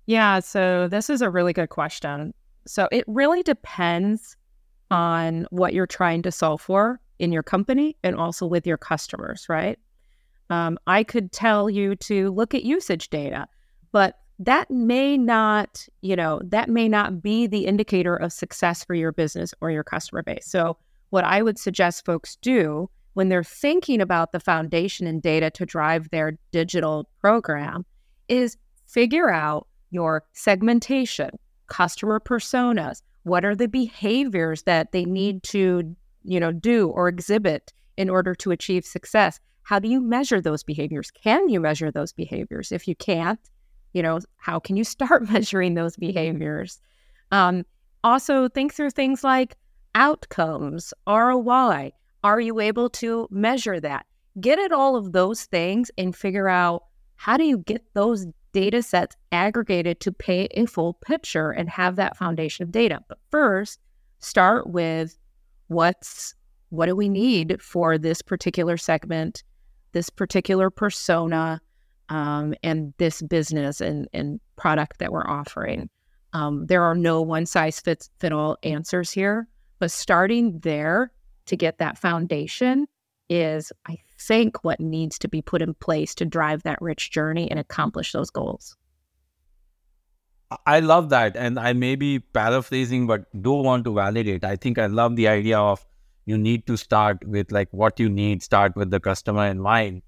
Yeah, 0.06 0.40
so 0.40 0.88
this 0.88 1.10
is 1.10 1.22
a 1.22 1.30
really 1.30 1.52
good 1.52 1.68
question. 1.68 2.34
So 2.66 2.88
it 2.92 3.04
really 3.06 3.42
depends 3.42 4.36
on 4.90 5.46
what 5.50 5.72
you're 5.72 5.86
trying 5.86 6.22
to 6.22 6.32
solve 6.32 6.60
for 6.60 7.00
in 7.18 7.32
your 7.32 7.42
company 7.42 7.96
and 8.02 8.16
also 8.16 8.46
with 8.46 8.66
your 8.66 8.76
customers, 8.76 9.46
right? 9.48 9.78
Um, 10.48 10.78
I 10.86 11.04
could 11.04 11.30
tell 11.30 11.70
you 11.70 11.94
to 11.96 12.30
look 12.32 12.54
at 12.54 12.64
usage 12.64 13.08
data, 13.10 13.46
but 13.92 14.18
that 14.40 14.70
may 14.70 15.18
not, 15.18 15.86
you 16.00 16.16
know, 16.16 16.40
that 16.44 16.70
may 16.70 16.88
not 16.88 17.22
be 17.22 17.46
the 17.46 17.66
indicator 17.66 18.16
of 18.16 18.32
success 18.32 18.82
for 18.82 18.94
your 18.94 19.12
business 19.12 19.52
or 19.60 19.70
your 19.70 19.84
customer 19.84 20.22
base. 20.22 20.46
So, 20.46 20.78
what 21.10 21.24
I 21.24 21.42
would 21.42 21.58
suggest 21.58 22.06
folks 22.06 22.36
do 22.36 22.88
when 23.14 23.28
they're 23.28 23.44
thinking 23.44 24.00
about 24.00 24.32
the 24.32 24.40
foundation 24.40 25.06
and 25.06 25.20
data 25.20 25.50
to 25.50 25.66
drive 25.66 26.08
their 26.10 26.38
digital 26.52 27.08
program 27.20 27.84
is 28.28 28.56
figure 28.86 29.30
out 29.30 29.66
your 29.90 30.22
segmentation, 30.32 31.30
customer 31.66 32.18
personas, 32.18 33.02
what 33.24 33.44
are 33.44 33.56
the 33.56 33.68
behaviors 33.68 34.62
that 34.62 34.92
they 34.92 35.04
need 35.04 35.42
to, 35.42 35.94
you 36.22 36.40
know, 36.40 36.52
do 36.52 36.88
or 36.88 37.08
exhibit 37.08 37.72
in 37.98 38.08
order 38.08 38.34
to 38.36 38.52
achieve 38.52 38.86
success? 38.86 39.38
How 39.64 39.78
do 39.78 39.88
you 39.88 40.00
measure 40.00 40.40
those 40.40 40.62
behaviors? 40.62 41.10
Can 41.10 41.48
you 41.48 41.60
measure 41.60 41.90
those 41.90 42.12
behaviors? 42.12 42.72
If 42.72 42.88
you 42.88 42.94
can't, 42.94 43.40
you 43.92 44.02
know, 44.02 44.20
how 44.36 44.58
can 44.58 44.76
you 44.76 44.84
start 44.84 45.28
measuring 45.30 45.74
those 45.74 45.96
behaviors? 45.96 46.80
Um, 47.30 47.64
also, 48.02 48.48
think 48.48 48.74
through 48.74 48.90
things 48.90 49.22
like 49.22 49.56
outcomes, 49.94 50.94
ROI. 51.06 51.92
Are 52.22 52.40
you 52.40 52.60
able 52.60 52.90
to 52.90 53.28
measure 53.30 53.80
that? 53.80 54.06
Get 54.40 54.58
at 54.58 54.72
all 54.72 54.96
of 54.96 55.12
those 55.12 55.44
things 55.44 55.90
and 55.98 56.14
figure 56.14 56.48
out 56.48 56.84
how 57.16 57.36
do 57.36 57.44
you 57.44 57.58
get 57.58 57.84
those 57.94 58.26
data 58.52 58.82
sets 58.82 59.16
aggregated 59.32 60.00
to 60.00 60.12
paint 60.12 60.52
a 60.54 60.66
full 60.66 60.94
picture 60.94 61.50
and 61.50 61.68
have 61.68 61.96
that 61.96 62.16
foundation 62.16 62.62
of 62.62 62.72
data. 62.72 63.00
But 63.08 63.18
first, 63.30 63.78
start 64.18 64.68
with 64.68 65.16
what's 65.68 66.34
what 66.70 66.86
do 66.86 66.94
we 66.94 67.08
need 67.08 67.60
for 67.60 67.98
this 67.98 68.22
particular 68.22 68.76
segment, 68.76 69.42
this 69.92 70.08
particular 70.08 70.70
persona, 70.70 71.60
um, 72.10 72.54
and 72.62 72.92
this 72.98 73.22
business 73.22 73.80
and, 73.80 74.08
and 74.12 74.40
product 74.56 74.98
that 74.98 75.12
we're 75.12 75.26
offering. 75.26 75.88
Um, 76.32 76.66
there 76.66 76.82
are 76.82 76.94
no 76.94 77.22
one 77.22 77.46
size 77.46 77.80
fits 77.80 78.10
fit 78.18 78.32
all 78.32 78.58
answers 78.62 79.10
here, 79.10 79.48
but 79.78 79.90
starting 79.90 80.58
there 80.60 81.12
to 81.46 81.56
get 81.56 81.78
that 81.78 81.98
foundation 81.98 82.86
is, 83.28 83.72
I 83.86 83.98
think, 84.18 84.62
what 84.64 84.80
needs 84.80 85.18
to 85.20 85.28
be 85.28 85.40
put 85.40 85.62
in 85.62 85.74
place 85.74 86.14
to 86.16 86.24
drive 86.24 86.64
that 86.64 86.80
rich 86.80 87.10
journey 87.10 87.50
and 87.50 87.58
accomplish 87.58 88.12
those 88.12 88.30
goals. 88.30 88.76
I 90.66 90.80
love 90.80 91.10
that. 91.10 91.36
And 91.36 91.58
I 91.58 91.72
may 91.72 91.94
be 91.94 92.18
paraphrasing, 92.18 93.06
but 93.06 93.24
do 93.40 93.52
want 93.52 93.84
to 93.84 93.94
validate. 93.94 94.44
I 94.44 94.56
think 94.56 94.78
I 94.78 94.86
love 94.86 95.14
the 95.14 95.28
idea 95.28 95.58
of 95.58 95.84
you 96.26 96.36
need 96.36 96.66
to 96.66 96.76
start 96.76 97.24
with 97.26 97.52
like 97.52 97.68
what 97.70 98.00
you 98.00 98.08
need, 98.08 98.42
start 98.42 98.74
with 98.74 98.90
the 98.90 98.98
customer 98.98 99.46
in 99.46 99.60
mind. 99.60 100.02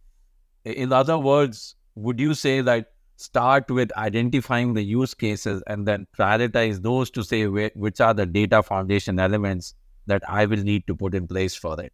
In 0.65 0.93
other 0.93 1.19
words, 1.19 1.77
would 1.95 2.21
you 2.21 2.35
say 2.35 2.61
that 2.61 2.93
start 3.17 3.71
with 3.71 3.97
identifying 3.97 4.75
the 4.75 4.83
use 4.83 5.15
cases 5.15 5.63
and 5.67 5.87
then 5.87 6.07
prioritize 6.19 6.83
those 6.83 7.11
to 7.11 7.23
say 7.23 7.47
which 7.47 8.01
are 8.01 8.15
the 8.15 8.27
data 8.27 8.63
foundation 8.63 9.19
elements 9.19 9.75
that 10.07 10.23
I 10.29 10.47
will 10.47 10.63
need 10.63 10.87
to 10.89 10.97
put 10.97 11.15
in 11.15 11.27
place 11.29 11.55
for 11.55 11.81
it? 11.81 11.93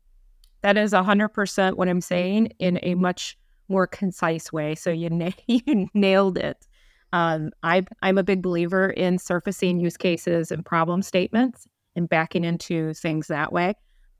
That 0.62 0.76
is 0.76 0.92
100% 0.92 1.74
what 1.74 1.88
I'm 1.88 2.00
saying 2.00 2.52
in 2.58 2.80
a 2.82 2.94
much 2.94 3.38
more 3.68 3.86
concise 3.86 4.52
way. 4.52 4.74
So 4.74 4.90
you, 4.90 5.10
na- 5.10 5.30
you 5.46 5.88
nailed 5.94 6.38
it. 6.38 6.66
Um, 7.12 7.50
I, 7.62 7.86
I'm 8.02 8.18
a 8.18 8.22
big 8.22 8.42
believer 8.42 8.90
in 8.90 9.18
surfacing 9.18 9.80
use 9.80 9.96
cases 9.96 10.50
and 10.50 10.64
problem 10.64 11.02
statements 11.02 11.66
and 11.96 12.08
backing 12.08 12.44
into 12.44 12.92
things 12.94 13.28
that 13.28 13.52
way. 13.52 13.74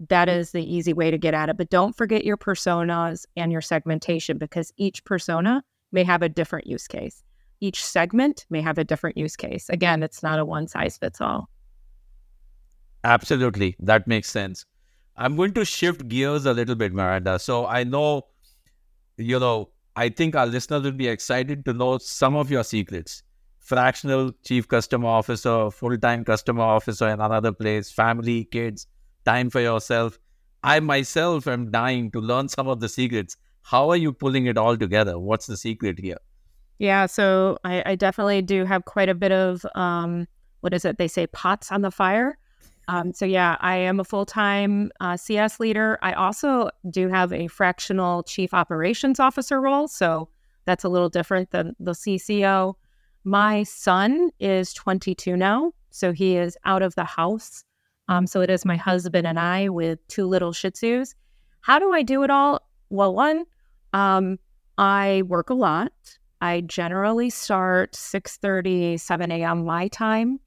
That 0.09 0.29
is 0.29 0.53
the 0.53 0.63
easy 0.63 0.93
way 0.93 1.11
to 1.11 1.19
get 1.19 1.35
at 1.35 1.49
it. 1.49 1.57
But 1.57 1.71
don't 1.71 1.97
forget 1.97 2.25
your 2.25 2.37
personas 2.37 3.27
and 3.37 3.51
your 3.51 3.61
segmentation 3.61 4.39
because 4.39 4.73
each 4.77 5.05
persona 5.05 5.65
may 5.93 6.05
have 6.05 6.23
a 6.23 6.29
different 6.29 6.67
use 6.67 6.87
case. 6.87 7.23
Each 7.61 7.85
segment 7.85 8.47
may 8.51 8.61
have 8.61 8.79
a 8.79 8.85
different 8.85 9.17
use 9.17 9.37
case. 9.37 9.69
Again, 9.69 10.03
it's 10.03 10.23
not 10.23 10.39
a 10.39 10.45
one 10.45 10.69
size 10.69 10.97
fits 10.97 11.21
all. 11.21 11.49
Absolutely. 13.05 13.77
That 13.81 14.07
makes 14.07 14.31
sense. 14.31 14.65
I'm 15.17 15.37
going 15.37 15.53
to 15.55 15.65
shift 15.65 16.07
gears 16.09 16.47
a 16.47 16.53
little 16.53 16.77
bit, 16.77 16.93
Maranda. 16.93 17.39
So 17.39 17.67
I 17.67 17.85
know, 17.85 18.27
you 19.17 19.41
know, 19.41 19.71
I 19.97 20.09
think 20.09 20.37
our 20.37 20.47
listeners 20.47 20.83
will 20.85 20.93
be 20.93 21.09
excited 21.09 21.65
to 21.65 21.73
know 21.73 21.99
some 21.99 22.37
of 22.37 22.51
your 22.51 22.63
secrets. 22.63 23.25
Fractional 23.59 24.31
chief 24.45 24.69
customer 24.69 25.09
officer, 25.09 25.71
full 25.71 25.99
time 25.99 26.25
customer 26.25 26.63
officer 26.63 27.09
in 27.09 27.21
another 27.21 27.53
place, 27.53 27.91
family, 27.91 28.45
kids, 28.45 28.87
time 29.25 29.51
for 29.51 29.61
yourself. 29.61 30.19
I 30.63 30.81
myself 30.81 31.47
am 31.47 31.71
dying 31.71 32.11
to 32.13 32.21
learn 32.21 32.49
some 32.49 32.69
of 32.69 32.81
the 32.81 32.89
secrets. 32.89 33.37
How 33.69 33.91
are 33.91 33.97
you 33.97 34.15
pulling 34.15 34.47
it 34.47 34.57
all 34.57 34.79
together? 34.79 35.19
What's 35.19 35.47
the 35.47 35.55
secret 35.55 35.99
here? 35.99 36.17
Yeah, 36.79 37.05
so 37.05 37.59
I, 37.65 37.83
I 37.85 37.95
definitely 37.97 38.41
do 38.41 38.65
have 38.65 38.87
quite 38.87 39.11
a 39.11 39.15
bit 39.15 39.31
of 39.31 39.67
um, 39.75 40.27
what 40.61 40.73
is 40.73 40.87
it? 40.87 40.97
They 40.97 41.07
say 41.07 41.27
pots 41.27 41.71
on 41.71 41.83
the 41.83 41.91
fire. 41.91 42.39
Um, 42.89 43.13
so 43.13 43.27
yeah, 43.27 43.59
I 43.61 43.77
am 43.77 44.01
a 44.01 44.05
full 44.05 44.25
time 44.25 44.91
uh, 45.01 45.19
CS 45.19 45.61
leader. 45.61 45.99
I 46.01 46.15
also 46.15 46.71
do 46.89 47.09
have 47.09 47.31
a 47.31 47.47
fractional 47.49 48.23
chief 48.23 48.55
operations 48.55 49.21
officer 49.21 49.61
role, 49.61 49.87
so 49.87 50.31
that's 50.65 50.85
a 50.85 50.89
little 50.89 51.11
different 51.11 51.51
than 51.51 51.77
the 51.79 51.93
CCO. 51.93 52.73
My 53.25 53.65
son 53.65 54.31
is 54.41 54.73
22 54.73 55.37
now, 55.37 55.73
so 55.91 56.13
he 56.13 56.39
is 56.39 56.57
out 56.65 56.81
of 56.81 56.95
the 56.95 57.05
house. 57.05 57.65
Um, 58.09 58.27
so 58.27 58.41
it 58.41 58.49
is 58.49 58.65
my 58.65 58.77
husband 58.77 59.27
and 59.27 59.39
I 59.39 59.69
with 59.69 59.99
two 60.09 60.27
little 60.27 60.55
Shih 60.55 60.71
Tzus. 60.71 61.15
How 61.61 61.79
do 61.79 61.93
I 61.93 62.03
do 62.03 62.23
it 62.23 62.31
all? 62.31 62.63
Well, 62.89 63.15
one, 63.15 63.45
um, 63.93 64.39
I 64.77 65.23
work 65.27 65.51
a 65.51 65.55
lot. 65.55 65.93
I 66.41 66.61
generally 66.63 67.31
start 67.31 67.93
6:30, 67.93 68.99
7 69.01 69.33
a.m. 69.33 69.65
my 69.65 69.89
time 69.89 70.41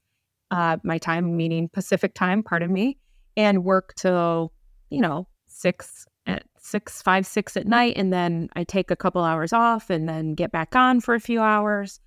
uh, 0.52 0.76
my 0.84 0.98
time, 0.98 1.36
meaning 1.36 1.68
Pacific 1.70 2.14
time, 2.14 2.42
pardon 2.42 2.72
me, 2.72 2.98
and 3.36 3.64
work 3.64 3.94
till, 3.96 4.52
you 4.90 5.00
know, 5.00 5.26
six 5.46 6.06
at 6.26 6.44
six, 6.58 7.00
five, 7.00 7.26
six 7.26 7.56
at 7.56 7.66
night. 7.66 7.94
And 7.96 8.12
then 8.12 8.50
I 8.54 8.62
take 8.62 8.90
a 8.90 8.96
couple 8.96 9.24
hours 9.24 9.54
off 9.54 9.88
and 9.88 10.08
then 10.08 10.34
get 10.34 10.52
back 10.52 10.76
on 10.76 11.00
for 11.00 11.14
a 11.14 11.20
few 11.20 11.40
hours. 11.40 12.00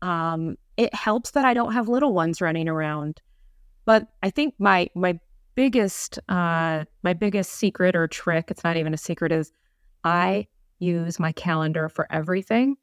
Um, 0.00 0.56
it 0.78 0.94
helps 0.94 1.32
that 1.32 1.44
I 1.44 1.52
don't 1.52 1.74
have 1.74 1.88
little 1.88 2.14
ones 2.14 2.40
running 2.40 2.68
around. 2.68 3.20
But 3.84 4.08
I 4.22 4.30
think 4.30 4.54
my 4.58 4.88
my 4.94 5.20
biggest 5.54 6.18
uh, 6.30 6.84
my 7.02 7.12
biggest 7.12 7.52
secret 7.52 7.94
or 7.94 8.08
trick, 8.08 8.50
it's 8.50 8.64
not 8.64 8.78
even 8.78 8.94
a 8.94 8.98
secret, 8.98 9.30
is 9.30 9.52
I 10.04 10.46
use 10.78 11.18
my 11.18 11.32
calendar 11.32 11.88
for 11.88 12.06
everything. 12.10 12.76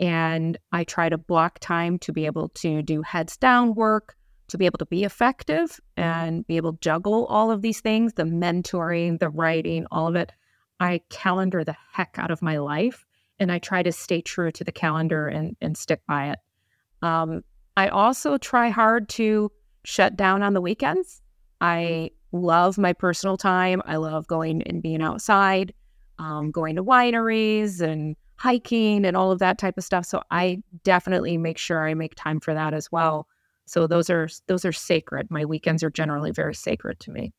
And 0.00 0.56
I 0.72 0.84
try 0.84 1.08
to 1.08 1.18
block 1.18 1.58
time 1.58 1.98
to 2.00 2.12
be 2.12 2.26
able 2.26 2.50
to 2.50 2.82
do 2.82 3.02
heads 3.02 3.36
down 3.36 3.74
work, 3.74 4.16
to 4.48 4.58
be 4.58 4.66
able 4.66 4.78
to 4.78 4.86
be 4.86 5.04
effective 5.04 5.80
and 5.96 6.46
be 6.46 6.56
able 6.56 6.72
to 6.72 6.78
juggle 6.80 7.26
all 7.26 7.50
of 7.50 7.62
these 7.62 7.80
things 7.80 8.14
the 8.14 8.22
mentoring, 8.22 9.18
the 9.18 9.28
writing, 9.28 9.86
all 9.90 10.06
of 10.06 10.16
it. 10.16 10.32
I 10.80 11.00
calendar 11.10 11.64
the 11.64 11.76
heck 11.92 12.16
out 12.18 12.30
of 12.30 12.42
my 12.42 12.58
life 12.58 13.04
and 13.40 13.50
I 13.50 13.58
try 13.58 13.82
to 13.82 13.92
stay 13.92 14.20
true 14.20 14.50
to 14.52 14.64
the 14.64 14.72
calendar 14.72 15.28
and, 15.28 15.56
and 15.60 15.76
stick 15.76 16.00
by 16.06 16.30
it. 16.30 16.38
Um, 17.02 17.42
I 17.76 17.88
also 17.88 18.38
try 18.38 18.70
hard 18.70 19.08
to 19.10 19.52
shut 19.84 20.16
down 20.16 20.42
on 20.42 20.54
the 20.54 20.60
weekends. 20.60 21.22
I 21.60 22.10
love 22.32 22.78
my 22.78 22.92
personal 22.92 23.36
time. 23.36 23.82
I 23.86 23.96
love 23.96 24.26
going 24.26 24.62
and 24.62 24.82
being 24.82 25.02
outside, 25.02 25.72
um, 26.18 26.50
going 26.50 26.76
to 26.76 26.84
wineries 26.84 27.80
and 27.80 28.16
hiking 28.36 29.04
and 29.04 29.16
all 29.16 29.30
of 29.32 29.40
that 29.40 29.58
type 29.58 29.76
of 29.76 29.84
stuff. 29.84 30.04
So 30.06 30.22
I 30.30 30.62
definitely 30.84 31.36
make 31.36 31.58
sure 31.58 31.88
I 31.88 31.94
make 31.94 32.14
time 32.14 32.40
for 32.40 32.54
that 32.54 32.72
as 32.72 32.90
well. 32.90 33.26
So 33.66 33.86
those 33.86 34.08
are 34.08 34.28
those 34.46 34.64
are 34.64 34.72
sacred. 34.72 35.30
My 35.30 35.44
weekends 35.44 35.82
are 35.82 35.90
generally 35.90 36.30
very 36.30 36.54
sacred 36.54 37.00
to 37.00 37.10
me. 37.10 37.32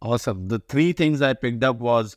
Awesome. 0.00 0.48
The 0.48 0.60
three 0.60 0.92
things 0.92 1.20
I 1.20 1.34
picked 1.34 1.62
up 1.64 1.78
was 1.78 2.16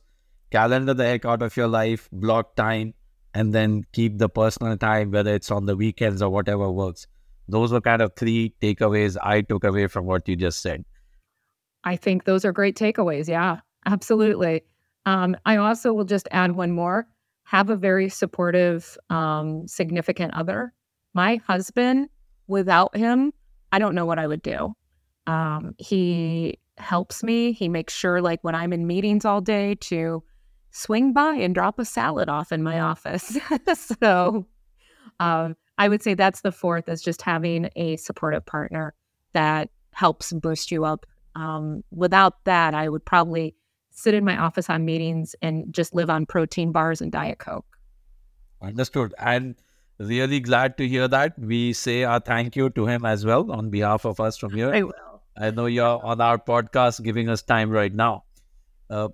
calendar 0.51 0.93
the 0.93 1.05
heck 1.05 1.25
out 1.25 1.41
of 1.41 1.57
your 1.57 1.67
life, 1.67 2.07
block 2.11 2.55
time, 2.55 2.93
and 3.33 3.53
then 3.53 3.83
keep 3.91 4.17
the 4.17 4.29
personal 4.29 4.77
time, 4.77 5.11
whether 5.11 5.33
it's 5.33 5.51
on 5.51 5.65
the 5.65 5.75
weekends 5.75 6.21
or 6.21 6.29
whatever 6.29 6.71
works. 6.71 7.07
Those 7.47 7.71
were 7.71 7.81
kind 7.81 8.01
of 8.01 8.15
three 8.15 8.53
takeaways 8.61 9.17
I 9.21 9.41
took 9.41 9.63
away 9.63 9.87
from 9.87 10.05
what 10.05 10.27
you 10.27 10.35
just 10.35 10.61
said. 10.61 10.85
I 11.83 11.95
think 11.95 12.25
those 12.25 12.45
are 12.45 12.51
great 12.51 12.77
takeaways. 12.77 13.27
Yeah, 13.27 13.59
absolutely. 13.85 14.61
Um, 15.05 15.35
I 15.45 15.57
also 15.57 15.93
will 15.93 16.05
just 16.05 16.27
add 16.31 16.55
one 16.55 16.71
more 16.71 17.07
have 17.51 17.69
a 17.69 17.75
very 17.75 18.07
supportive, 18.07 18.97
um, 19.09 19.67
significant 19.67 20.33
other. 20.33 20.73
My 21.13 21.35
husband 21.45 22.07
without 22.47 22.95
him, 22.95 23.33
I 23.73 23.79
don't 23.79 23.93
know 23.93 24.05
what 24.05 24.19
I 24.19 24.25
would 24.25 24.41
do. 24.41 24.73
Um, 25.27 25.75
he 25.77 26.59
helps 26.77 27.23
me. 27.23 27.51
He 27.51 27.67
makes 27.67 27.93
sure, 27.93 28.21
like, 28.21 28.41
when 28.41 28.55
I'm 28.55 28.71
in 28.71 28.87
meetings 28.87 29.25
all 29.25 29.41
day, 29.41 29.75
to 29.75 30.23
swing 30.71 31.11
by 31.11 31.35
and 31.35 31.53
drop 31.53 31.77
a 31.77 31.83
salad 31.83 32.29
off 32.29 32.53
in 32.53 32.63
my 32.63 32.79
office. 32.79 33.37
so 33.75 34.45
um, 35.19 35.57
I 35.77 35.89
would 35.89 36.01
say 36.01 36.13
that's 36.13 36.41
the 36.41 36.53
fourth 36.53 36.87
is 36.87 37.01
just 37.01 37.21
having 37.21 37.69
a 37.75 37.97
supportive 37.97 38.45
partner 38.45 38.93
that 39.33 39.69
helps 39.91 40.31
boost 40.31 40.71
you 40.71 40.85
up. 40.85 41.05
Um, 41.35 41.83
without 41.91 42.45
that, 42.45 42.73
I 42.73 42.87
would 42.87 43.03
probably 43.03 43.55
sit 44.01 44.13
in 44.13 44.25
my 44.25 44.37
office 44.37 44.69
on 44.69 44.85
meetings 44.85 45.35
and 45.41 45.73
just 45.73 45.93
live 45.93 46.09
on 46.09 46.25
protein 46.25 46.71
bars 46.71 47.01
and 47.01 47.11
Diet 47.11 47.39
Coke. 47.39 47.77
Understood. 48.61 49.13
And 49.17 49.55
really 49.99 50.39
glad 50.39 50.77
to 50.77 50.87
hear 50.87 51.07
that. 51.07 51.37
We 51.37 51.73
say 51.73 52.03
our 52.03 52.19
thank 52.19 52.55
you 52.55 52.69
to 52.71 52.85
him 52.87 53.05
as 53.05 53.25
well 53.25 53.51
on 53.51 53.69
behalf 53.69 54.05
of 54.05 54.19
us 54.19 54.37
from 54.37 54.53
here. 54.53 54.73
I 54.73 54.83
will. 54.83 54.93
I 55.37 55.51
know 55.51 55.65
you're 55.65 56.03
on 56.03 56.19
our 56.19 56.37
podcast 56.37 57.03
giving 57.03 57.29
us 57.29 57.41
time 57.41 57.69
right 57.69 57.93
now. 57.93 58.25
Uh, 58.89 59.09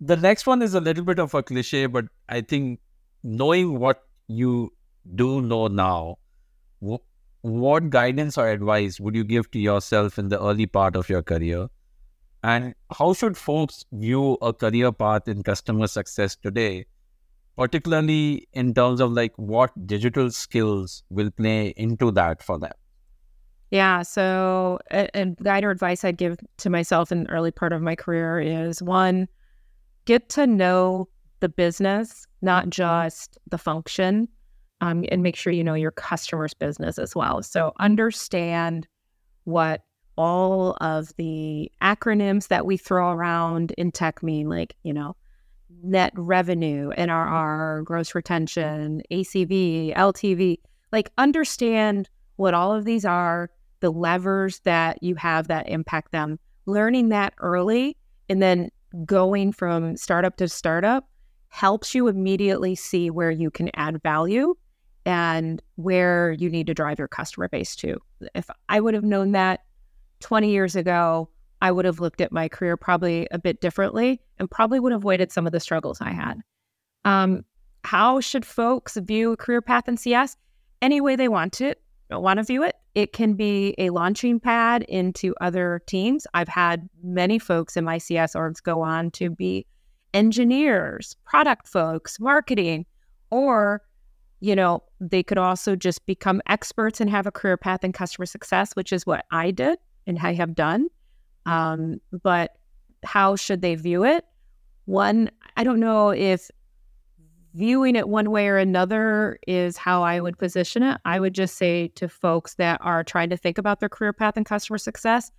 the 0.00 0.16
next 0.16 0.46
one 0.46 0.60
is 0.62 0.74
a 0.74 0.80
little 0.80 1.04
bit 1.04 1.18
of 1.18 1.34
a 1.34 1.42
cliche, 1.42 1.86
but 1.86 2.04
I 2.28 2.40
think 2.42 2.80
knowing 3.22 3.78
what 3.78 4.02
you 4.26 4.72
do 5.14 5.40
know 5.40 5.68
now, 5.68 6.18
what 6.80 7.90
guidance 7.90 8.36
or 8.36 8.48
advice 8.48 9.00
would 9.00 9.14
you 9.14 9.24
give 9.24 9.50
to 9.52 9.58
yourself 9.58 10.18
in 10.18 10.28
the 10.28 10.40
early 10.40 10.66
part 10.66 10.94
of 10.94 11.08
your 11.08 11.22
career? 11.22 11.68
And 12.42 12.74
how 12.98 13.14
should 13.14 13.36
folks 13.36 13.84
view 13.92 14.34
a 14.42 14.52
career 14.52 14.92
path 14.92 15.28
in 15.28 15.42
customer 15.42 15.86
success 15.86 16.36
today, 16.36 16.86
particularly 17.56 18.48
in 18.52 18.74
terms 18.74 19.00
of 19.00 19.12
like 19.12 19.32
what 19.36 19.70
digital 19.86 20.30
skills 20.30 21.04
will 21.10 21.30
play 21.30 21.68
into 21.76 22.10
that 22.12 22.42
for 22.42 22.58
them? 22.58 22.72
Yeah. 23.70 24.02
So, 24.02 24.80
a, 24.90 25.08
guide 25.42 25.64
or 25.64 25.70
advice 25.70 26.04
I'd 26.04 26.18
give 26.18 26.36
to 26.58 26.68
myself 26.68 27.10
in 27.10 27.24
the 27.24 27.30
early 27.30 27.50
part 27.50 27.72
of 27.72 27.80
my 27.80 27.96
career 27.96 28.38
is 28.38 28.82
one, 28.82 29.28
get 30.04 30.28
to 30.30 30.46
know 30.46 31.08
the 31.40 31.48
business, 31.48 32.26
not 32.42 32.68
just 32.68 33.38
the 33.50 33.56
function 33.58 34.28
um, 34.82 35.04
and 35.10 35.22
make 35.22 35.36
sure 35.36 35.52
you 35.52 35.64
know 35.64 35.74
your 35.74 35.92
customer's 35.92 36.52
business 36.54 36.98
as 36.98 37.14
well. 37.14 37.42
So 37.42 37.72
understand 37.78 38.88
what 39.44 39.82
all 40.16 40.76
of 40.80 41.14
the 41.16 41.70
acronyms 41.80 42.48
that 42.48 42.66
we 42.66 42.76
throw 42.76 43.10
around 43.10 43.72
in 43.72 43.92
tech 43.92 44.22
mean, 44.22 44.48
like, 44.48 44.74
you 44.82 44.92
know, 44.92 45.16
net 45.82 46.12
revenue, 46.16 46.90
NRR, 46.96 47.84
gross 47.84 48.14
retention, 48.14 49.02
ACV, 49.10 49.94
LTV. 49.96 50.58
Like, 50.92 51.10
understand 51.18 52.08
what 52.36 52.54
all 52.54 52.74
of 52.74 52.84
these 52.84 53.04
are, 53.04 53.50
the 53.80 53.90
levers 53.90 54.60
that 54.60 55.02
you 55.02 55.14
have 55.16 55.48
that 55.48 55.68
impact 55.68 56.12
them, 56.12 56.38
learning 56.66 57.08
that 57.08 57.34
early, 57.38 57.96
and 58.28 58.42
then 58.42 58.70
going 59.04 59.52
from 59.52 59.96
startup 59.96 60.36
to 60.36 60.48
startup 60.48 61.08
helps 61.48 61.94
you 61.94 62.08
immediately 62.08 62.74
see 62.74 63.10
where 63.10 63.30
you 63.30 63.50
can 63.50 63.70
add 63.74 64.02
value 64.02 64.54
and 65.04 65.60
where 65.74 66.32
you 66.32 66.48
need 66.48 66.66
to 66.66 66.74
drive 66.74 66.98
your 66.98 67.08
customer 67.08 67.48
base 67.48 67.74
to. 67.76 67.98
If 68.34 68.48
I 68.68 68.80
would 68.80 68.94
have 68.94 69.04
known 69.04 69.32
that 69.32 69.60
20 70.22 70.50
years 70.50 70.74
ago, 70.74 71.28
I 71.60 71.70
would 71.70 71.84
have 71.84 72.00
looked 72.00 72.20
at 72.20 72.32
my 72.32 72.48
career 72.48 72.76
probably 72.76 73.28
a 73.30 73.38
bit 73.38 73.60
differently 73.60 74.20
and 74.38 74.50
probably 74.50 74.80
would 74.80 74.92
have 74.92 75.02
avoided 75.02 75.30
some 75.30 75.46
of 75.46 75.52
the 75.52 75.60
struggles 75.60 76.00
I 76.00 76.10
had. 76.10 76.40
Um, 77.04 77.44
how 77.84 78.20
should 78.20 78.44
folks 78.44 78.96
view 78.96 79.32
a 79.32 79.36
career 79.36 79.60
path 79.60 79.88
in 79.88 79.96
CS? 79.96 80.36
Any 80.80 81.00
way 81.00 81.14
they 81.14 81.28
want 81.28 81.60
it, 81.60 81.80
want 82.10 82.38
to 82.38 82.44
view 82.44 82.62
it. 82.62 82.76
It 82.94 83.12
can 83.12 83.34
be 83.34 83.74
a 83.78 83.90
launching 83.90 84.40
pad 84.40 84.82
into 84.84 85.34
other 85.40 85.82
teams. 85.86 86.26
I've 86.34 86.48
had 86.48 86.88
many 87.02 87.38
folks 87.38 87.76
in 87.76 87.84
my 87.84 87.98
CS 87.98 88.34
orgs 88.34 88.62
go 88.62 88.82
on 88.82 89.10
to 89.12 89.30
be 89.30 89.66
engineers, 90.14 91.16
product 91.24 91.68
folks, 91.68 92.18
marketing, 92.20 92.86
or 93.30 93.82
you 94.40 94.56
know, 94.56 94.82
they 95.00 95.22
could 95.22 95.38
also 95.38 95.76
just 95.76 96.04
become 96.04 96.42
experts 96.48 97.00
and 97.00 97.08
have 97.08 97.28
a 97.28 97.30
career 97.30 97.56
path 97.56 97.84
in 97.84 97.92
customer 97.92 98.26
success, 98.26 98.72
which 98.74 98.92
is 98.92 99.06
what 99.06 99.24
I 99.30 99.52
did 99.52 99.78
and 100.06 100.18
I 100.18 100.34
have 100.34 100.54
done. 100.54 100.88
Um, 101.46 102.00
but 102.22 102.52
how 103.04 103.36
should 103.36 103.62
they 103.62 103.74
view 103.74 104.04
it? 104.04 104.24
One, 104.84 105.30
I 105.56 105.64
don't 105.64 105.80
know 105.80 106.10
if 106.10 106.50
viewing 107.54 107.96
it 107.96 108.08
one 108.08 108.30
way 108.30 108.48
or 108.48 108.56
another 108.56 109.38
is 109.46 109.76
how 109.76 110.02
I 110.02 110.20
would 110.20 110.38
position 110.38 110.82
it. 110.82 111.00
I 111.04 111.20
would 111.20 111.34
just 111.34 111.56
say 111.56 111.88
to 111.88 112.08
folks 112.08 112.54
that 112.54 112.80
are 112.82 113.04
trying 113.04 113.30
to 113.30 113.36
think 113.36 113.58
about 113.58 113.80
their 113.80 113.88
career 113.88 114.12
path 114.12 114.36
in 114.36 114.44
customer 114.44 114.78
success, 114.78 115.30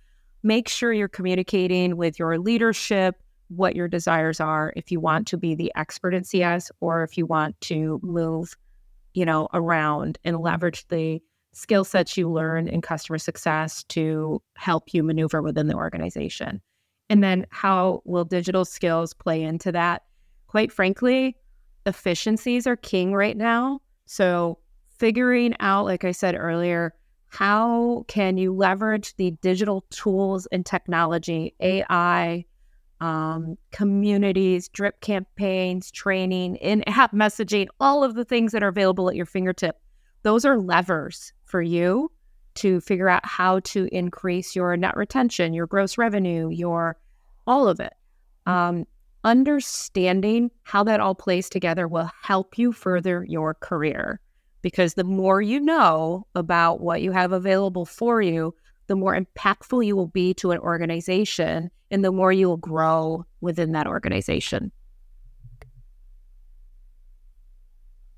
make 0.42 0.68
sure 0.68 0.92
you're 0.92 1.08
communicating 1.08 1.96
with 1.96 2.18
your 2.18 2.38
leadership 2.38 3.16
what 3.48 3.76
your 3.76 3.88
desires 3.88 4.40
are 4.40 4.72
if 4.76 4.90
you 4.90 5.00
want 5.00 5.26
to 5.26 5.36
be 5.36 5.54
the 5.54 5.72
expert 5.74 6.14
in 6.14 6.24
CS 6.24 6.70
or 6.80 7.02
if 7.02 7.18
you 7.18 7.26
want 7.26 7.60
to 7.62 8.00
move 8.02 8.56
you 9.14 9.24
know, 9.24 9.48
around 9.54 10.18
and 10.24 10.40
leverage 10.40 10.86
the 10.88 11.22
skill 11.54 11.84
sets 11.84 12.16
you 12.16 12.30
learn 12.30 12.68
in 12.68 12.80
customer 12.80 13.18
success 13.18 13.84
to 13.84 14.42
help 14.56 14.92
you 14.92 15.02
maneuver 15.02 15.42
within 15.42 15.68
the 15.68 15.74
organization. 15.74 16.60
And 17.10 17.22
then 17.22 17.46
how 17.50 18.02
will 18.04 18.24
digital 18.24 18.64
skills 18.64 19.14
play 19.14 19.42
into 19.42 19.72
that? 19.72 20.02
Quite 20.46 20.72
frankly, 20.72 21.36
efficiencies 21.86 22.66
are 22.66 22.76
king 22.76 23.12
right 23.12 23.36
now. 23.36 23.80
So, 24.06 24.58
figuring 24.90 25.54
out, 25.60 25.84
like 25.84 26.04
I 26.04 26.12
said 26.12 26.34
earlier, 26.36 26.94
how 27.26 28.04
can 28.06 28.38
you 28.38 28.54
leverage 28.54 29.16
the 29.16 29.32
digital 29.42 29.84
tools 29.90 30.46
and 30.52 30.64
technology, 30.64 31.54
AI, 31.60 32.44
um, 33.00 33.58
communities, 33.70 34.68
drip 34.68 35.00
campaigns, 35.00 35.90
training, 35.90 36.56
in 36.56 36.82
app 36.88 37.12
messaging, 37.12 37.66
all 37.80 38.04
of 38.04 38.14
the 38.14 38.24
things 38.24 38.52
that 38.52 38.62
are 38.62 38.68
available 38.68 39.08
at 39.08 39.16
your 39.16 39.26
fingertip. 39.26 39.78
Those 40.22 40.44
are 40.44 40.58
levers 40.58 41.32
for 41.54 41.62
you 41.62 42.10
to 42.56 42.80
figure 42.80 43.08
out 43.08 43.24
how 43.24 43.60
to 43.60 43.88
increase 43.92 44.56
your 44.56 44.76
net 44.76 44.96
retention, 44.96 45.54
your 45.54 45.68
gross 45.68 45.96
revenue, 45.96 46.48
your 46.48 46.96
all 47.46 47.68
of 47.68 47.78
it. 47.78 47.92
Um, 48.44 48.86
understanding 49.22 50.50
how 50.64 50.82
that 50.82 50.98
all 50.98 51.14
plays 51.14 51.48
together 51.48 51.86
will 51.86 52.10
help 52.22 52.58
you 52.58 52.72
further 52.72 53.24
your 53.28 53.54
career 53.54 54.18
because 54.62 54.94
the 54.94 55.04
more 55.04 55.40
you 55.40 55.60
know 55.60 56.26
about 56.34 56.80
what 56.80 57.02
you 57.02 57.12
have 57.12 57.30
available 57.30 57.84
for 57.84 58.20
you, 58.20 58.52
the 58.88 58.96
more 58.96 59.16
impactful 59.16 59.86
you 59.86 59.94
will 59.94 60.08
be 60.08 60.34
to 60.34 60.50
an 60.50 60.58
organization 60.58 61.70
and 61.92 62.04
the 62.04 62.10
more 62.10 62.32
you 62.32 62.48
will 62.48 62.56
grow 62.56 63.24
within 63.40 63.70
that 63.70 63.86
organization. 63.86 64.72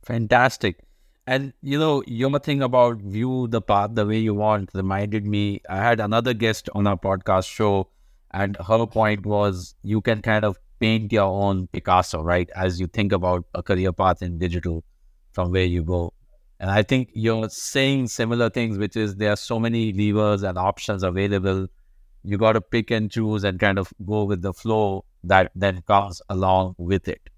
Fantastic. 0.06 0.85
And 1.26 1.52
you 1.60 1.78
know, 1.78 2.04
your 2.06 2.38
thing 2.38 2.62
about 2.62 2.98
view 2.98 3.48
the 3.48 3.60
path 3.60 3.90
the 3.94 4.06
way 4.06 4.18
you 4.18 4.34
want 4.34 4.70
reminded 4.74 5.26
me. 5.26 5.60
I 5.68 5.78
had 5.78 5.98
another 5.98 6.34
guest 6.34 6.68
on 6.74 6.86
our 6.86 6.96
podcast 6.96 7.48
show, 7.48 7.88
and 8.32 8.56
her 8.64 8.86
point 8.86 9.26
was 9.26 9.74
you 9.82 10.00
can 10.00 10.22
kind 10.22 10.44
of 10.44 10.56
paint 10.78 11.12
your 11.12 11.24
own 11.24 11.66
Picasso, 11.68 12.22
right? 12.22 12.48
As 12.54 12.78
you 12.78 12.86
think 12.86 13.12
about 13.12 13.44
a 13.54 13.62
career 13.62 13.92
path 13.92 14.22
in 14.22 14.38
digital 14.38 14.84
from 15.32 15.50
where 15.50 15.64
you 15.64 15.82
go. 15.82 16.12
And 16.60 16.70
I 16.70 16.82
think 16.82 17.10
you're 17.12 17.48
saying 17.50 18.08
similar 18.08 18.48
things, 18.48 18.78
which 18.78 18.96
is 18.96 19.16
there 19.16 19.32
are 19.32 19.36
so 19.36 19.58
many 19.58 19.92
levers 19.92 20.42
and 20.42 20.56
options 20.56 21.02
available. 21.02 21.66
You 22.22 22.38
got 22.38 22.52
to 22.52 22.60
pick 22.60 22.90
and 22.90 23.10
choose 23.10 23.44
and 23.44 23.60
kind 23.60 23.78
of 23.78 23.92
go 24.06 24.24
with 24.24 24.42
the 24.42 24.52
flow 24.52 25.04
that 25.24 25.50
then 25.54 25.82
comes 25.82 26.22
along 26.28 26.76
with 26.78 27.08
it. 27.08 27.28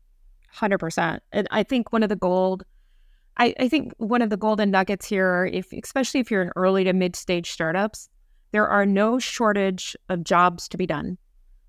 100%. 0.55 1.21
And 1.33 1.49
I 1.51 1.63
think 1.63 1.93
one 1.93 2.03
of 2.03 2.09
the 2.09 2.17
gold, 2.17 2.65
I, 3.39 3.55
I 3.59 3.69
think 3.69 3.93
one 3.99 4.23
of 4.23 4.31
the 4.31 4.37
golden 4.37 4.71
nuggets 4.71 5.07
here, 5.07 5.49
if 5.53 5.73
especially 5.73 6.21
if 6.21 6.31
you're 6.31 6.43
in 6.43 6.51
early 6.57 6.85
to 6.85 6.93
mid 6.93 7.17
stage 7.17 7.51
startups, 7.51 8.09
there 8.53 8.67
are 8.67 8.87
no 8.87 9.19
shortage 9.19 9.97
of 10.09 10.25
jobs 10.25 10.69
to 10.69 10.77
be 10.77 10.87
done. 10.87 11.19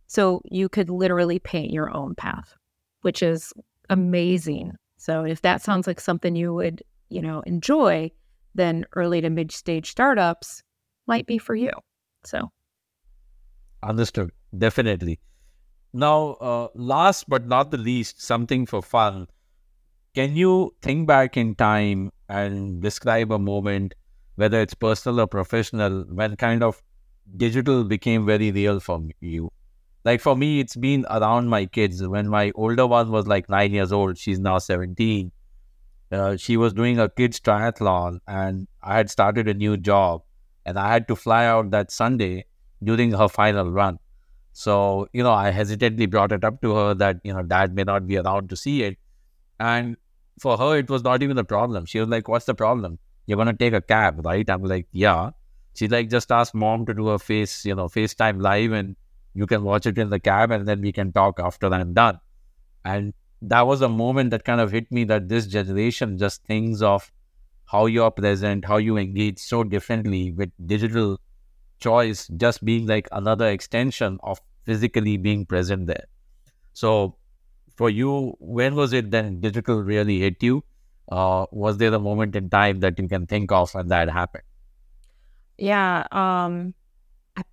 So 0.07 0.41
you 0.45 0.69
could 0.69 0.89
literally 0.89 1.39
paint 1.39 1.71
your 1.71 1.95
own 1.95 2.15
path, 2.15 2.55
which 3.01 3.21
is 3.21 3.53
amazing. 3.89 4.73
So 4.97 5.23
if 5.23 5.41
that 5.41 5.61
sounds 5.61 5.85
like 5.85 5.99
something 5.99 6.35
you 6.35 6.53
would 6.53 6.81
you 7.09 7.21
know, 7.21 7.41
enjoy, 7.41 8.11
then 8.55 8.85
early 8.95 9.21
to 9.21 9.29
mid 9.29 9.51
stage 9.51 9.91
startups 9.91 10.63
might 11.07 11.25
be 11.25 11.37
for 11.37 11.55
you. 11.55 11.71
So, 12.23 12.51
understood. 13.83 14.31
Definitely. 14.57 15.19
Now, 15.93 16.37
uh, 16.39 16.67
last 16.75 17.27
but 17.27 17.47
not 17.47 17.71
the 17.71 17.77
least, 17.77 18.21
something 18.21 18.65
for 18.65 18.81
fun. 18.81 19.27
Can 20.19 20.35
you 20.35 20.75
think 20.81 21.07
back 21.07 21.37
in 21.37 21.55
time 21.55 22.11
and 22.27 22.81
describe 22.81 23.31
a 23.31 23.39
moment, 23.39 23.95
whether 24.35 24.59
it's 24.59 24.73
personal 24.73 25.21
or 25.21 25.27
professional, 25.27 26.01
when 26.09 26.35
kind 26.35 26.61
of 26.61 26.81
digital 27.37 27.85
became 27.85 28.25
very 28.25 28.51
real 28.51 28.81
for 28.81 29.01
you? 29.21 29.49
Like 30.03 30.19
for 30.19 30.35
me, 30.35 30.59
it's 30.59 30.75
been 30.75 31.05
around 31.09 31.47
my 31.47 31.67
kids. 31.67 32.05
When 32.05 32.27
my 32.27 32.51
older 32.55 32.85
one 32.85 33.11
was 33.11 33.27
like 33.27 33.47
nine 33.47 33.71
years 33.71 33.93
old, 33.93 34.17
she's 34.17 34.39
now 34.39 34.57
17 34.57 35.31
uh, 36.11 36.35
she 36.35 36.57
was 36.57 36.73
doing 36.73 36.99
a 36.99 37.07
kids 37.07 37.39
triathlon 37.39 38.19
and 38.27 38.67
I 38.83 38.97
had 38.97 39.09
started 39.09 39.47
a 39.47 39.53
new 39.53 39.77
job 39.77 40.23
and 40.65 40.77
I 40.77 40.91
had 40.91 41.07
to 41.07 41.15
fly 41.15 41.45
out 41.45 41.71
that 41.71 41.91
Sunday 41.91 42.43
during 42.83 43.13
her 43.13 43.29
final 43.29 43.71
run. 43.71 43.99
So, 44.51 45.07
you 45.13 45.23
know, 45.23 45.31
I 45.31 45.51
hesitantly 45.51 46.07
brought 46.07 46.33
it 46.33 46.43
up 46.43 46.61
to 46.63 46.75
her 46.75 46.93
that, 46.95 47.21
you 47.23 47.31
know, 47.31 47.41
dad 47.43 47.73
may 47.73 47.83
not 47.85 48.05
be 48.05 48.17
around 48.17 48.49
to 48.49 48.57
see 48.57 48.83
it. 48.83 48.97
And 49.61 49.95
for 50.41 50.57
her, 50.57 50.77
it 50.77 50.89
was 50.89 51.03
not 51.03 51.23
even 51.23 51.37
a 51.37 51.43
problem. 51.43 51.85
She 51.85 51.99
was 51.99 52.09
like, 52.09 52.27
What's 52.27 52.45
the 52.45 52.55
problem? 52.55 52.99
You're 53.25 53.37
going 53.37 53.47
to 53.47 53.53
take 53.53 53.73
a 53.73 53.81
cab, 53.81 54.25
right? 54.25 54.49
I'm 54.49 54.63
like, 54.63 54.87
Yeah. 54.91 55.31
She's 55.75 55.91
like, 55.91 56.09
Just 56.09 56.31
ask 56.31 56.53
mom 56.53 56.85
to 56.87 56.93
do 56.93 57.09
a 57.09 57.19
face, 57.19 57.65
you 57.65 57.75
know, 57.75 57.85
FaceTime 57.85 58.41
live 58.41 58.71
and 58.71 58.95
You 59.33 59.45
can 59.45 59.63
watch 59.63 59.85
it 59.85 59.97
in 59.97 60.09
the 60.09 60.19
cab 60.19 60.51
and 60.51 60.67
then 60.67 60.81
we 60.81 60.91
can 60.91 61.11
talk 61.11 61.39
after 61.39 61.73
I'm 61.73 61.93
done. 61.93 62.19
And 62.85 63.13
that 63.41 63.67
was 63.67 63.81
a 63.81 63.89
moment 63.89 64.31
that 64.31 64.43
kind 64.43 64.59
of 64.59 64.71
hit 64.71 64.91
me 64.91 65.03
that 65.05 65.29
this 65.29 65.47
generation 65.47 66.17
just 66.17 66.43
thinks 66.43 66.81
of 66.81 67.11
how 67.65 67.85
you're 67.85 68.11
present, 68.11 68.65
how 68.65 68.77
you 68.77 68.97
engage 68.97 69.39
so 69.39 69.63
differently 69.63 70.31
with 70.31 70.49
digital 70.65 71.19
choice 71.79 72.27
just 72.35 72.65
being 72.65 72.87
like 72.87 73.07
another 73.11 73.47
extension 73.47 74.17
of 74.23 74.41
physically 74.65 75.17
being 75.17 75.45
present 75.45 75.87
there. 75.87 76.05
So 76.73 77.15
for 77.79 77.89
you, 77.89 78.35
when 78.39 78.75
was 78.75 78.91
it 78.91 79.09
then 79.09 79.39
digital 79.39 79.81
really 79.81 80.19
hit 80.19 80.43
you? 80.43 80.61
Uh, 81.09 81.45
was 81.51 81.77
there 81.77 81.93
a 81.93 81.99
moment 81.99 82.35
in 82.35 82.49
time 82.49 82.81
that 82.81 82.99
you 82.99 83.07
can 83.07 83.25
think 83.25 83.53
of 83.53 83.73
when 83.73 83.87
that 83.87 84.09
happened? 84.09 84.43
Yeah, 85.57 86.05
um, 86.11 86.73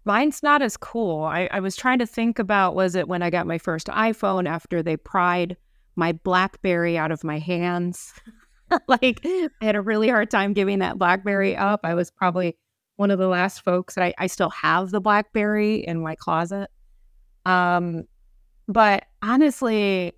mine's 0.05 0.43
not 0.43 0.63
as 0.63 0.77
cool. 0.77 1.23
I, 1.23 1.49
I 1.53 1.61
was 1.61 1.77
trying 1.77 2.01
to 2.01 2.07
think 2.07 2.41
about 2.41 2.75
was 2.75 2.97
it 2.97 3.07
when 3.07 3.23
I 3.23 3.31
got 3.31 3.47
my 3.47 3.59
first 3.59 3.87
iPhone 3.87 4.49
after 4.49 4.83
they 4.83 4.97
pried 4.97 5.57
my 5.95 6.11
BlackBerry 6.11 6.99
out 6.99 7.13
of 7.13 7.23
my 7.23 7.39
hands? 7.39 8.13
like 8.89 9.21
I 9.25 9.49
had 9.63 9.77
a 9.77 9.81
really 9.81 10.09
hard 10.09 10.29
time 10.29 10.55
giving 10.55 10.81
that 10.81 10.99
BlackBerry 10.99 11.57
up. 11.57 11.81
I 11.85 11.95
was 11.95 12.11
probably 12.11 12.57
one 12.97 13.13
of 13.13 13.21
the 13.21 13.29
last 13.29 13.63
folks 13.63 13.95
that 13.95 14.03
I, 14.03 14.15
I 14.19 14.27
still 14.27 14.51
have 14.51 14.91
the 14.91 15.01
BlackBerry 15.01 15.87
in 15.87 16.03
my 16.03 16.17
closet. 16.17 16.69
Um, 17.45 18.09
but 18.69 19.05
honestly, 19.23 20.13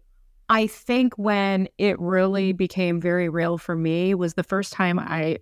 I 0.48 0.66
think 0.66 1.14
when 1.16 1.68
it 1.78 1.98
really 2.00 2.52
became 2.52 3.00
very 3.00 3.28
real 3.28 3.58
for 3.58 3.76
me 3.76 4.14
was 4.14 4.34
the 4.34 4.42
first 4.42 4.72
time 4.72 4.98
I 4.98 5.38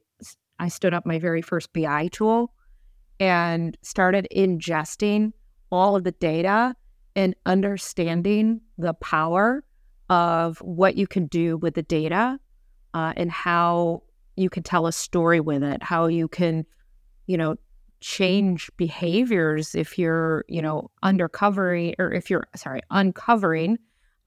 I 0.59 0.69
stood 0.69 0.95
up 0.95 1.05
my 1.05 1.19
very 1.19 1.43
first 1.43 1.73
BI 1.73 2.09
tool 2.09 2.53
and 3.21 3.77
started 3.83 4.27
ingesting 4.35 5.33
all 5.71 5.97
of 5.97 6.05
the 6.05 6.13
data 6.13 6.75
and 7.15 7.35
understanding 7.45 8.61
the 8.79 8.95
power 8.95 9.65
of 10.09 10.59
what 10.59 10.97
you 10.97 11.07
can 11.07 11.27
do 11.27 11.57
with 11.57 11.75
the 11.75 11.83
data 11.83 12.39
uh, 12.95 13.13
and 13.17 13.31
how 13.31 14.03
you 14.37 14.49
can 14.51 14.63
tell 14.63 14.87
a 14.87 14.93
story 14.93 15.41
with 15.41 15.63
it, 15.63 15.83
how 15.83 16.07
you 16.07 16.29
can, 16.29 16.65
you 17.27 17.37
know, 17.37 17.57
change 18.07 18.71
behaviors 18.77 19.75
if 19.75 19.99
you're, 19.99 20.45
you 20.47 20.63
know, 20.63 20.89
undercovering 21.03 21.93
or 21.99 22.13
if 22.13 22.31
you're, 22.31 22.47
sorry, 22.55 22.81
uncovering 22.93 23.77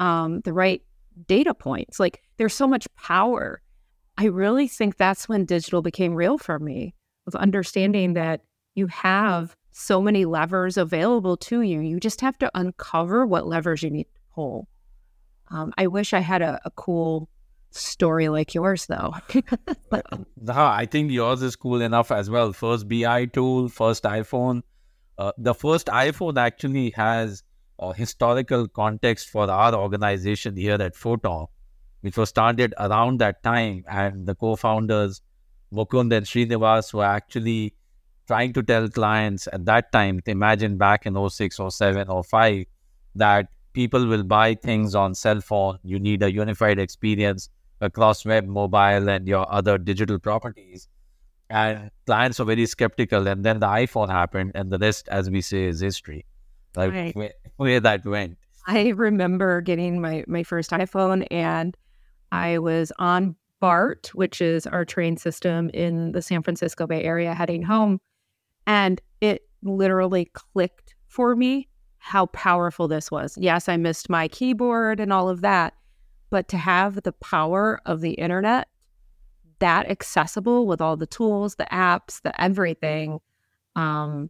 um, 0.01 0.41
the 0.41 0.51
right 0.51 0.81
data 1.27 1.53
points. 1.53 1.97
Like 1.97 2.21
there's 2.35 2.53
so 2.53 2.67
much 2.67 2.93
power. 2.95 3.61
I 4.17 4.25
really 4.25 4.67
think 4.67 4.97
that's 4.97 5.29
when 5.29 5.45
digital 5.45 5.81
became 5.81 6.13
real 6.13 6.37
for 6.37 6.59
me 6.59 6.93
of 7.25 7.35
understanding 7.35 8.15
that 8.15 8.41
you 8.75 8.87
have 8.87 9.55
so 9.71 10.01
many 10.01 10.25
levers 10.25 10.75
available 10.75 11.37
to 11.37 11.61
you. 11.61 11.79
You 11.79 12.01
just 12.01 12.19
have 12.19 12.37
to 12.39 12.51
uncover 12.55 13.25
what 13.25 13.47
levers 13.47 13.81
you 13.81 13.91
need 13.91 14.07
to 14.13 14.21
pull. 14.35 14.67
Um, 15.51 15.71
I 15.77 15.87
wish 15.87 16.13
I 16.13 16.19
had 16.19 16.41
a, 16.41 16.59
a 16.65 16.71
cool 16.71 17.29
story 17.71 18.29
like 18.29 18.53
yours, 18.53 18.85
though. 18.87 19.13
no, 20.41 20.53
I 20.53 20.85
think 20.85 21.11
yours 21.11 21.41
is 21.41 21.55
cool 21.55 21.81
enough 21.81 22.11
as 22.11 22.29
well. 22.29 22.53
First 22.53 22.87
BI 22.87 23.25
tool, 23.25 23.69
first 23.69 24.03
iPhone. 24.03 24.61
Uh, 25.17 25.31
the 25.37 25.53
first 25.53 25.87
iPhone 25.87 26.37
actually 26.37 26.91
has 26.91 27.43
a 27.79 27.93
historical 27.93 28.67
context 28.67 29.29
for 29.29 29.49
our 29.49 29.73
organization 29.73 30.55
here 30.55 30.77
at 30.79 30.95
Photon, 30.95 31.47
which 32.01 32.17
was 32.17 32.29
started 32.29 32.73
around 32.79 33.19
that 33.19 33.43
time. 33.43 33.83
And 33.87 34.25
the 34.25 34.35
co 34.35 34.55
founders, 34.55 35.21
Mukund 35.73 36.13
and 36.15 36.25
Srinivas, 36.25 36.93
were 36.93 37.05
actually 37.05 37.75
trying 38.27 38.53
to 38.53 38.63
tell 38.63 38.87
clients 38.89 39.47
at 39.51 39.65
that 39.65 39.91
time, 39.91 40.21
imagine 40.25 40.77
back 40.77 41.05
in 41.05 41.29
06 41.29 41.59
or 41.59 41.71
07 41.71 42.09
or 42.09 42.23
05, 42.23 42.65
that 43.15 43.49
people 43.73 44.05
will 44.05 44.23
buy 44.23 44.53
things 44.55 44.93
on 44.93 45.15
cell 45.15 45.41
phone. 45.41 45.79
You 45.83 45.99
need 45.99 46.21
a 46.21 46.31
unified 46.31 46.79
experience 46.79 47.49
across 47.81 48.25
web, 48.25 48.45
mobile, 48.45 49.09
and 49.09 49.27
your 49.27 49.51
other 49.51 49.77
digital 49.77 50.19
properties. 50.19 50.87
And 51.49 51.89
clients 52.05 52.39
were 52.39 52.45
very 52.45 52.65
skeptical. 52.65 53.27
And 53.27 53.43
then 53.43 53.59
the 53.59 53.67
iPhone 53.67 54.09
happened, 54.09 54.51
and 54.55 54.71
the 54.71 54.77
rest, 54.77 55.07
as 55.09 55.29
we 55.29 55.41
say, 55.41 55.65
is 55.65 55.79
history. 55.79 56.25
Like 56.75 56.91
right. 56.91 57.15
where, 57.15 57.33
where 57.57 57.79
that 57.79 58.05
went. 58.05 58.37
I 58.67 58.89
remember 58.89 59.61
getting 59.61 59.99
my, 59.99 60.23
my 60.27 60.43
first 60.43 60.71
iPhone, 60.71 61.25
and 61.31 61.75
I 62.31 62.59
was 62.59 62.91
on 62.99 63.35
BART, 63.59 64.11
which 64.13 64.41
is 64.41 64.67
our 64.67 64.85
train 64.85 65.17
system 65.17 65.69
in 65.73 66.11
the 66.11 66.21
San 66.21 66.43
Francisco 66.43 66.85
Bay 66.85 67.03
Area, 67.03 67.33
heading 67.33 67.63
home. 67.63 67.99
And 68.67 69.01
it 69.21 69.47
literally 69.63 70.25
clicked 70.33 70.95
for 71.07 71.35
me 71.35 71.67
how 71.97 72.27
powerful 72.27 72.87
this 72.87 73.11
was. 73.11 73.37
Yes, 73.37 73.67
I 73.67 73.77
missed 73.77 74.09
my 74.09 74.27
keyboard 74.27 74.99
and 74.99 75.11
all 75.11 75.29
of 75.29 75.41
that, 75.41 75.73
but 76.29 76.47
to 76.49 76.57
have 76.57 77.03
the 77.03 77.11
power 77.13 77.79
of 77.85 78.01
the 78.01 78.13
internet 78.13 78.67
that 79.59 79.89
accessible 79.89 80.65
with 80.67 80.81
all 80.81 80.95
the 80.95 81.07
tools, 81.07 81.55
the 81.55 81.67
apps, 81.71 82.21
the 82.21 82.41
everything, 82.41 83.19
um, 83.75 84.29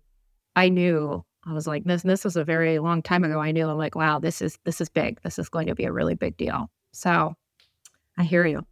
I 0.56 0.70
knew 0.70 1.24
I 1.46 1.54
was 1.54 1.68
like, 1.68 1.84
this 1.86 2.04
this 2.04 2.24
was 2.24 2.36
a 2.36 2.44
very 2.44 2.80
long 2.80 3.02
time 3.02 3.24
ago. 3.24 3.40
I 3.40 3.52
knew 3.52 3.68
I'm 3.68 3.78
like, 3.78 3.96
wow, 3.96 4.20
this 4.20 4.42
is 4.42 4.58
this 4.66 4.82
is 4.82 4.90
big. 4.90 5.22
This 5.24 5.40
is 5.40 5.50
going 5.50 5.68
to 5.68 5.76
be 5.76 5.86
a 5.86 5.92
really 5.92 6.16
big 6.16 6.38
deal. 6.38 6.70
So 6.92 7.36
I 8.18 8.24
hear 8.24 8.46
you. 8.46 8.66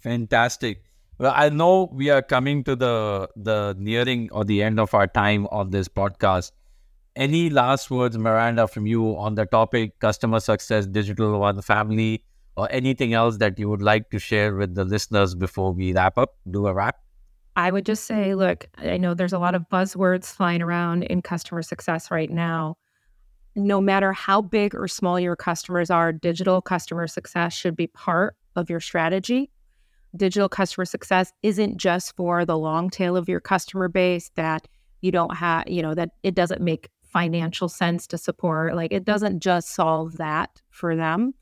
Fantastic. 0.00 0.84
Well, 1.18 1.32
I 1.36 1.50
know 1.50 1.90
we 1.92 2.08
are 2.10 2.22
coming 2.22 2.64
to 2.64 2.76
the 2.76 3.28
the 3.36 3.74
nearing 3.78 4.30
or 4.32 4.44
the 4.44 4.62
end 4.62 4.80
of 4.80 4.94
our 4.94 5.06
time 5.06 5.46
on 5.48 5.70
this 5.70 5.88
podcast. 5.88 6.52
Any 7.16 7.50
last 7.50 7.90
words, 7.90 8.16
Maranda, 8.16 8.68
from 8.68 8.86
you 8.86 9.18
on 9.18 9.34
the 9.34 9.44
topic 9.44 9.98
customer 9.98 10.40
success, 10.40 10.86
digital 10.86 11.38
one 11.40 11.60
family, 11.60 12.24
or 12.56 12.68
anything 12.70 13.14
else 13.14 13.38
that 13.38 13.58
you 13.58 13.68
would 13.68 13.82
like 13.82 14.10
to 14.10 14.18
share 14.18 14.54
with 14.54 14.74
the 14.74 14.84
listeners 14.84 15.34
before 15.34 15.72
we 15.72 15.92
wrap 15.92 16.18
up? 16.18 16.36
Do 16.50 16.66
a 16.66 16.74
wrap. 16.74 16.96
I 17.56 17.70
would 17.70 17.84
just 17.84 18.04
say, 18.04 18.34
look, 18.34 18.66
I 18.78 18.96
know 18.96 19.14
there's 19.14 19.32
a 19.32 19.38
lot 19.38 19.54
of 19.54 19.64
buzzwords 19.70 20.26
flying 20.26 20.62
around 20.62 21.04
in 21.04 21.22
customer 21.22 21.62
success 21.62 22.10
right 22.10 22.30
now. 22.30 22.76
No 23.56 23.80
matter 23.80 24.12
how 24.12 24.40
big 24.40 24.74
or 24.74 24.86
small 24.86 25.18
your 25.18 25.36
customers 25.36 25.90
are, 25.90 26.12
digital 26.12 26.62
customer 26.62 27.06
success 27.06 27.52
should 27.52 27.76
be 27.76 27.88
part 27.88 28.36
of 28.56 28.70
your 28.70 28.80
strategy 28.80 29.50
digital 30.16 30.48
customer 30.48 30.84
success 30.84 31.32
isn't 31.42 31.76
just 31.76 32.16
for 32.16 32.44
the 32.44 32.58
long 32.58 32.90
tail 32.90 33.16
of 33.16 33.28
your 33.28 33.40
customer 33.40 33.88
base 33.88 34.30
that 34.34 34.66
you 35.00 35.12
don't 35.12 35.36
have, 35.36 35.68
you 35.68 35.82
know, 35.82 35.94
that 35.94 36.10
it 36.22 36.34
doesn't 36.34 36.60
make 36.60 36.88
financial 37.02 37.68
sense 37.68 38.06
to 38.08 38.18
support. 38.18 38.74
Like 38.74 38.92
it 38.92 39.04
doesn't 39.04 39.40
just 39.40 39.74
solve 39.74 40.16
that 40.18 40.60
for 40.70 40.96
them. 40.96 41.34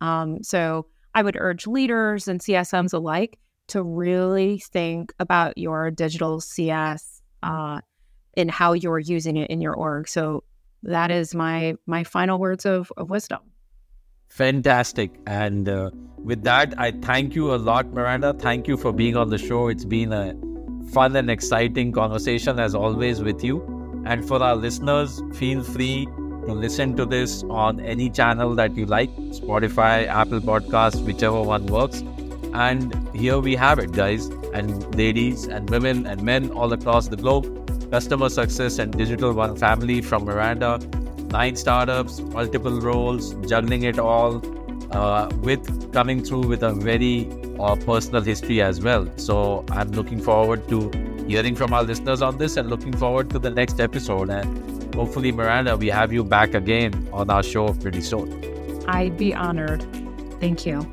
Um, 0.00 0.42
so 0.42 0.86
I 1.14 1.22
would 1.22 1.36
urge 1.38 1.66
leaders 1.66 2.28
and 2.28 2.40
CSMs 2.40 2.92
alike 2.92 3.38
to 3.68 3.82
really 3.82 4.58
think 4.58 5.12
about 5.18 5.56
your 5.56 5.90
digital 5.90 6.40
CS 6.40 7.22
uh, 7.42 7.80
and 8.36 8.50
how 8.50 8.72
you're 8.72 8.98
using 8.98 9.36
it 9.36 9.50
in 9.50 9.60
your 9.60 9.74
org. 9.74 10.08
So 10.08 10.44
that 10.82 11.10
is 11.10 11.34
my 11.34 11.74
my 11.86 12.04
final 12.04 12.38
words 12.38 12.66
of, 12.66 12.92
of 12.96 13.10
wisdom. 13.10 13.40
Fantastic. 14.28 15.12
And 15.26 15.68
uh, 15.68 15.90
with 16.18 16.42
that, 16.42 16.74
I 16.78 16.90
thank 16.90 17.34
you 17.34 17.54
a 17.54 17.56
lot, 17.56 17.92
Maranda. 17.92 18.34
Thank 18.34 18.66
you 18.66 18.76
for 18.76 18.92
being 18.92 19.16
on 19.16 19.30
the 19.30 19.38
show. 19.38 19.68
It's 19.68 19.84
been 19.84 20.12
a 20.12 20.34
fun 20.92 21.14
and 21.16 21.30
exciting 21.30 21.92
conversation, 21.92 22.58
as 22.58 22.74
always, 22.74 23.22
with 23.22 23.44
you. 23.44 23.62
And 24.04 24.26
for 24.26 24.42
our 24.42 24.56
listeners, 24.56 25.22
feel 25.34 25.62
free 25.62 26.08
to 26.46 26.52
listen 26.52 26.96
to 26.96 27.06
this 27.06 27.42
on 27.44 27.80
any 27.80 28.10
channel 28.10 28.54
that 28.54 28.76
you 28.76 28.86
like 28.86 29.10
Spotify, 29.40 30.06
Apple 30.06 30.40
Podcasts, 30.40 31.04
whichever 31.04 31.42
one 31.42 31.66
works. 31.66 32.02
And 32.52 33.08
here 33.14 33.38
we 33.38 33.56
have 33.56 33.78
it, 33.78 33.92
guys, 33.92 34.26
and 34.52 34.94
ladies, 34.94 35.46
and 35.46 35.68
women, 35.70 36.06
and 36.06 36.22
men 36.22 36.50
all 36.50 36.72
across 36.72 37.08
the 37.08 37.16
globe. 37.16 37.50
Customer 37.90 38.28
success 38.28 38.78
and 38.78 38.96
digital 38.96 39.32
one 39.32 39.56
family 39.56 40.00
from 40.00 40.24
Maranda 40.24 40.80
nine 41.34 41.56
startups, 41.56 42.20
multiple 42.20 42.80
roles, 42.80 43.34
juggling 43.48 43.82
it 43.82 43.98
all, 43.98 44.40
uh, 44.96 45.28
with 45.42 45.92
coming 45.92 46.22
through 46.22 46.46
with 46.46 46.62
a 46.62 46.72
very 46.72 47.28
uh, 47.58 47.74
personal 47.86 48.22
history 48.22 48.62
as 48.62 48.80
well. 48.80 49.08
So 49.16 49.64
I'm 49.70 49.90
looking 49.92 50.20
forward 50.20 50.68
to 50.68 50.90
hearing 51.26 51.56
from 51.56 51.72
our 51.72 51.82
listeners 51.82 52.22
on 52.22 52.38
this 52.38 52.56
and 52.56 52.70
looking 52.70 52.96
forward 52.96 53.30
to 53.30 53.40
the 53.40 53.50
next 53.50 53.80
episode. 53.80 54.30
And 54.30 54.73
hopefully, 54.94 55.32
Maranda, 55.32 55.76
we 55.76 55.88
have 55.88 56.12
you 56.12 56.24
back 56.24 56.54
again 56.54 57.08
on 57.12 57.30
our 57.30 57.42
show 57.42 57.72
pretty 57.74 58.00
soon. 58.00 58.42
I'd 58.88 59.16
be 59.16 59.34
honored. 59.34 59.84
Thank 60.40 60.66
you. 60.66 60.88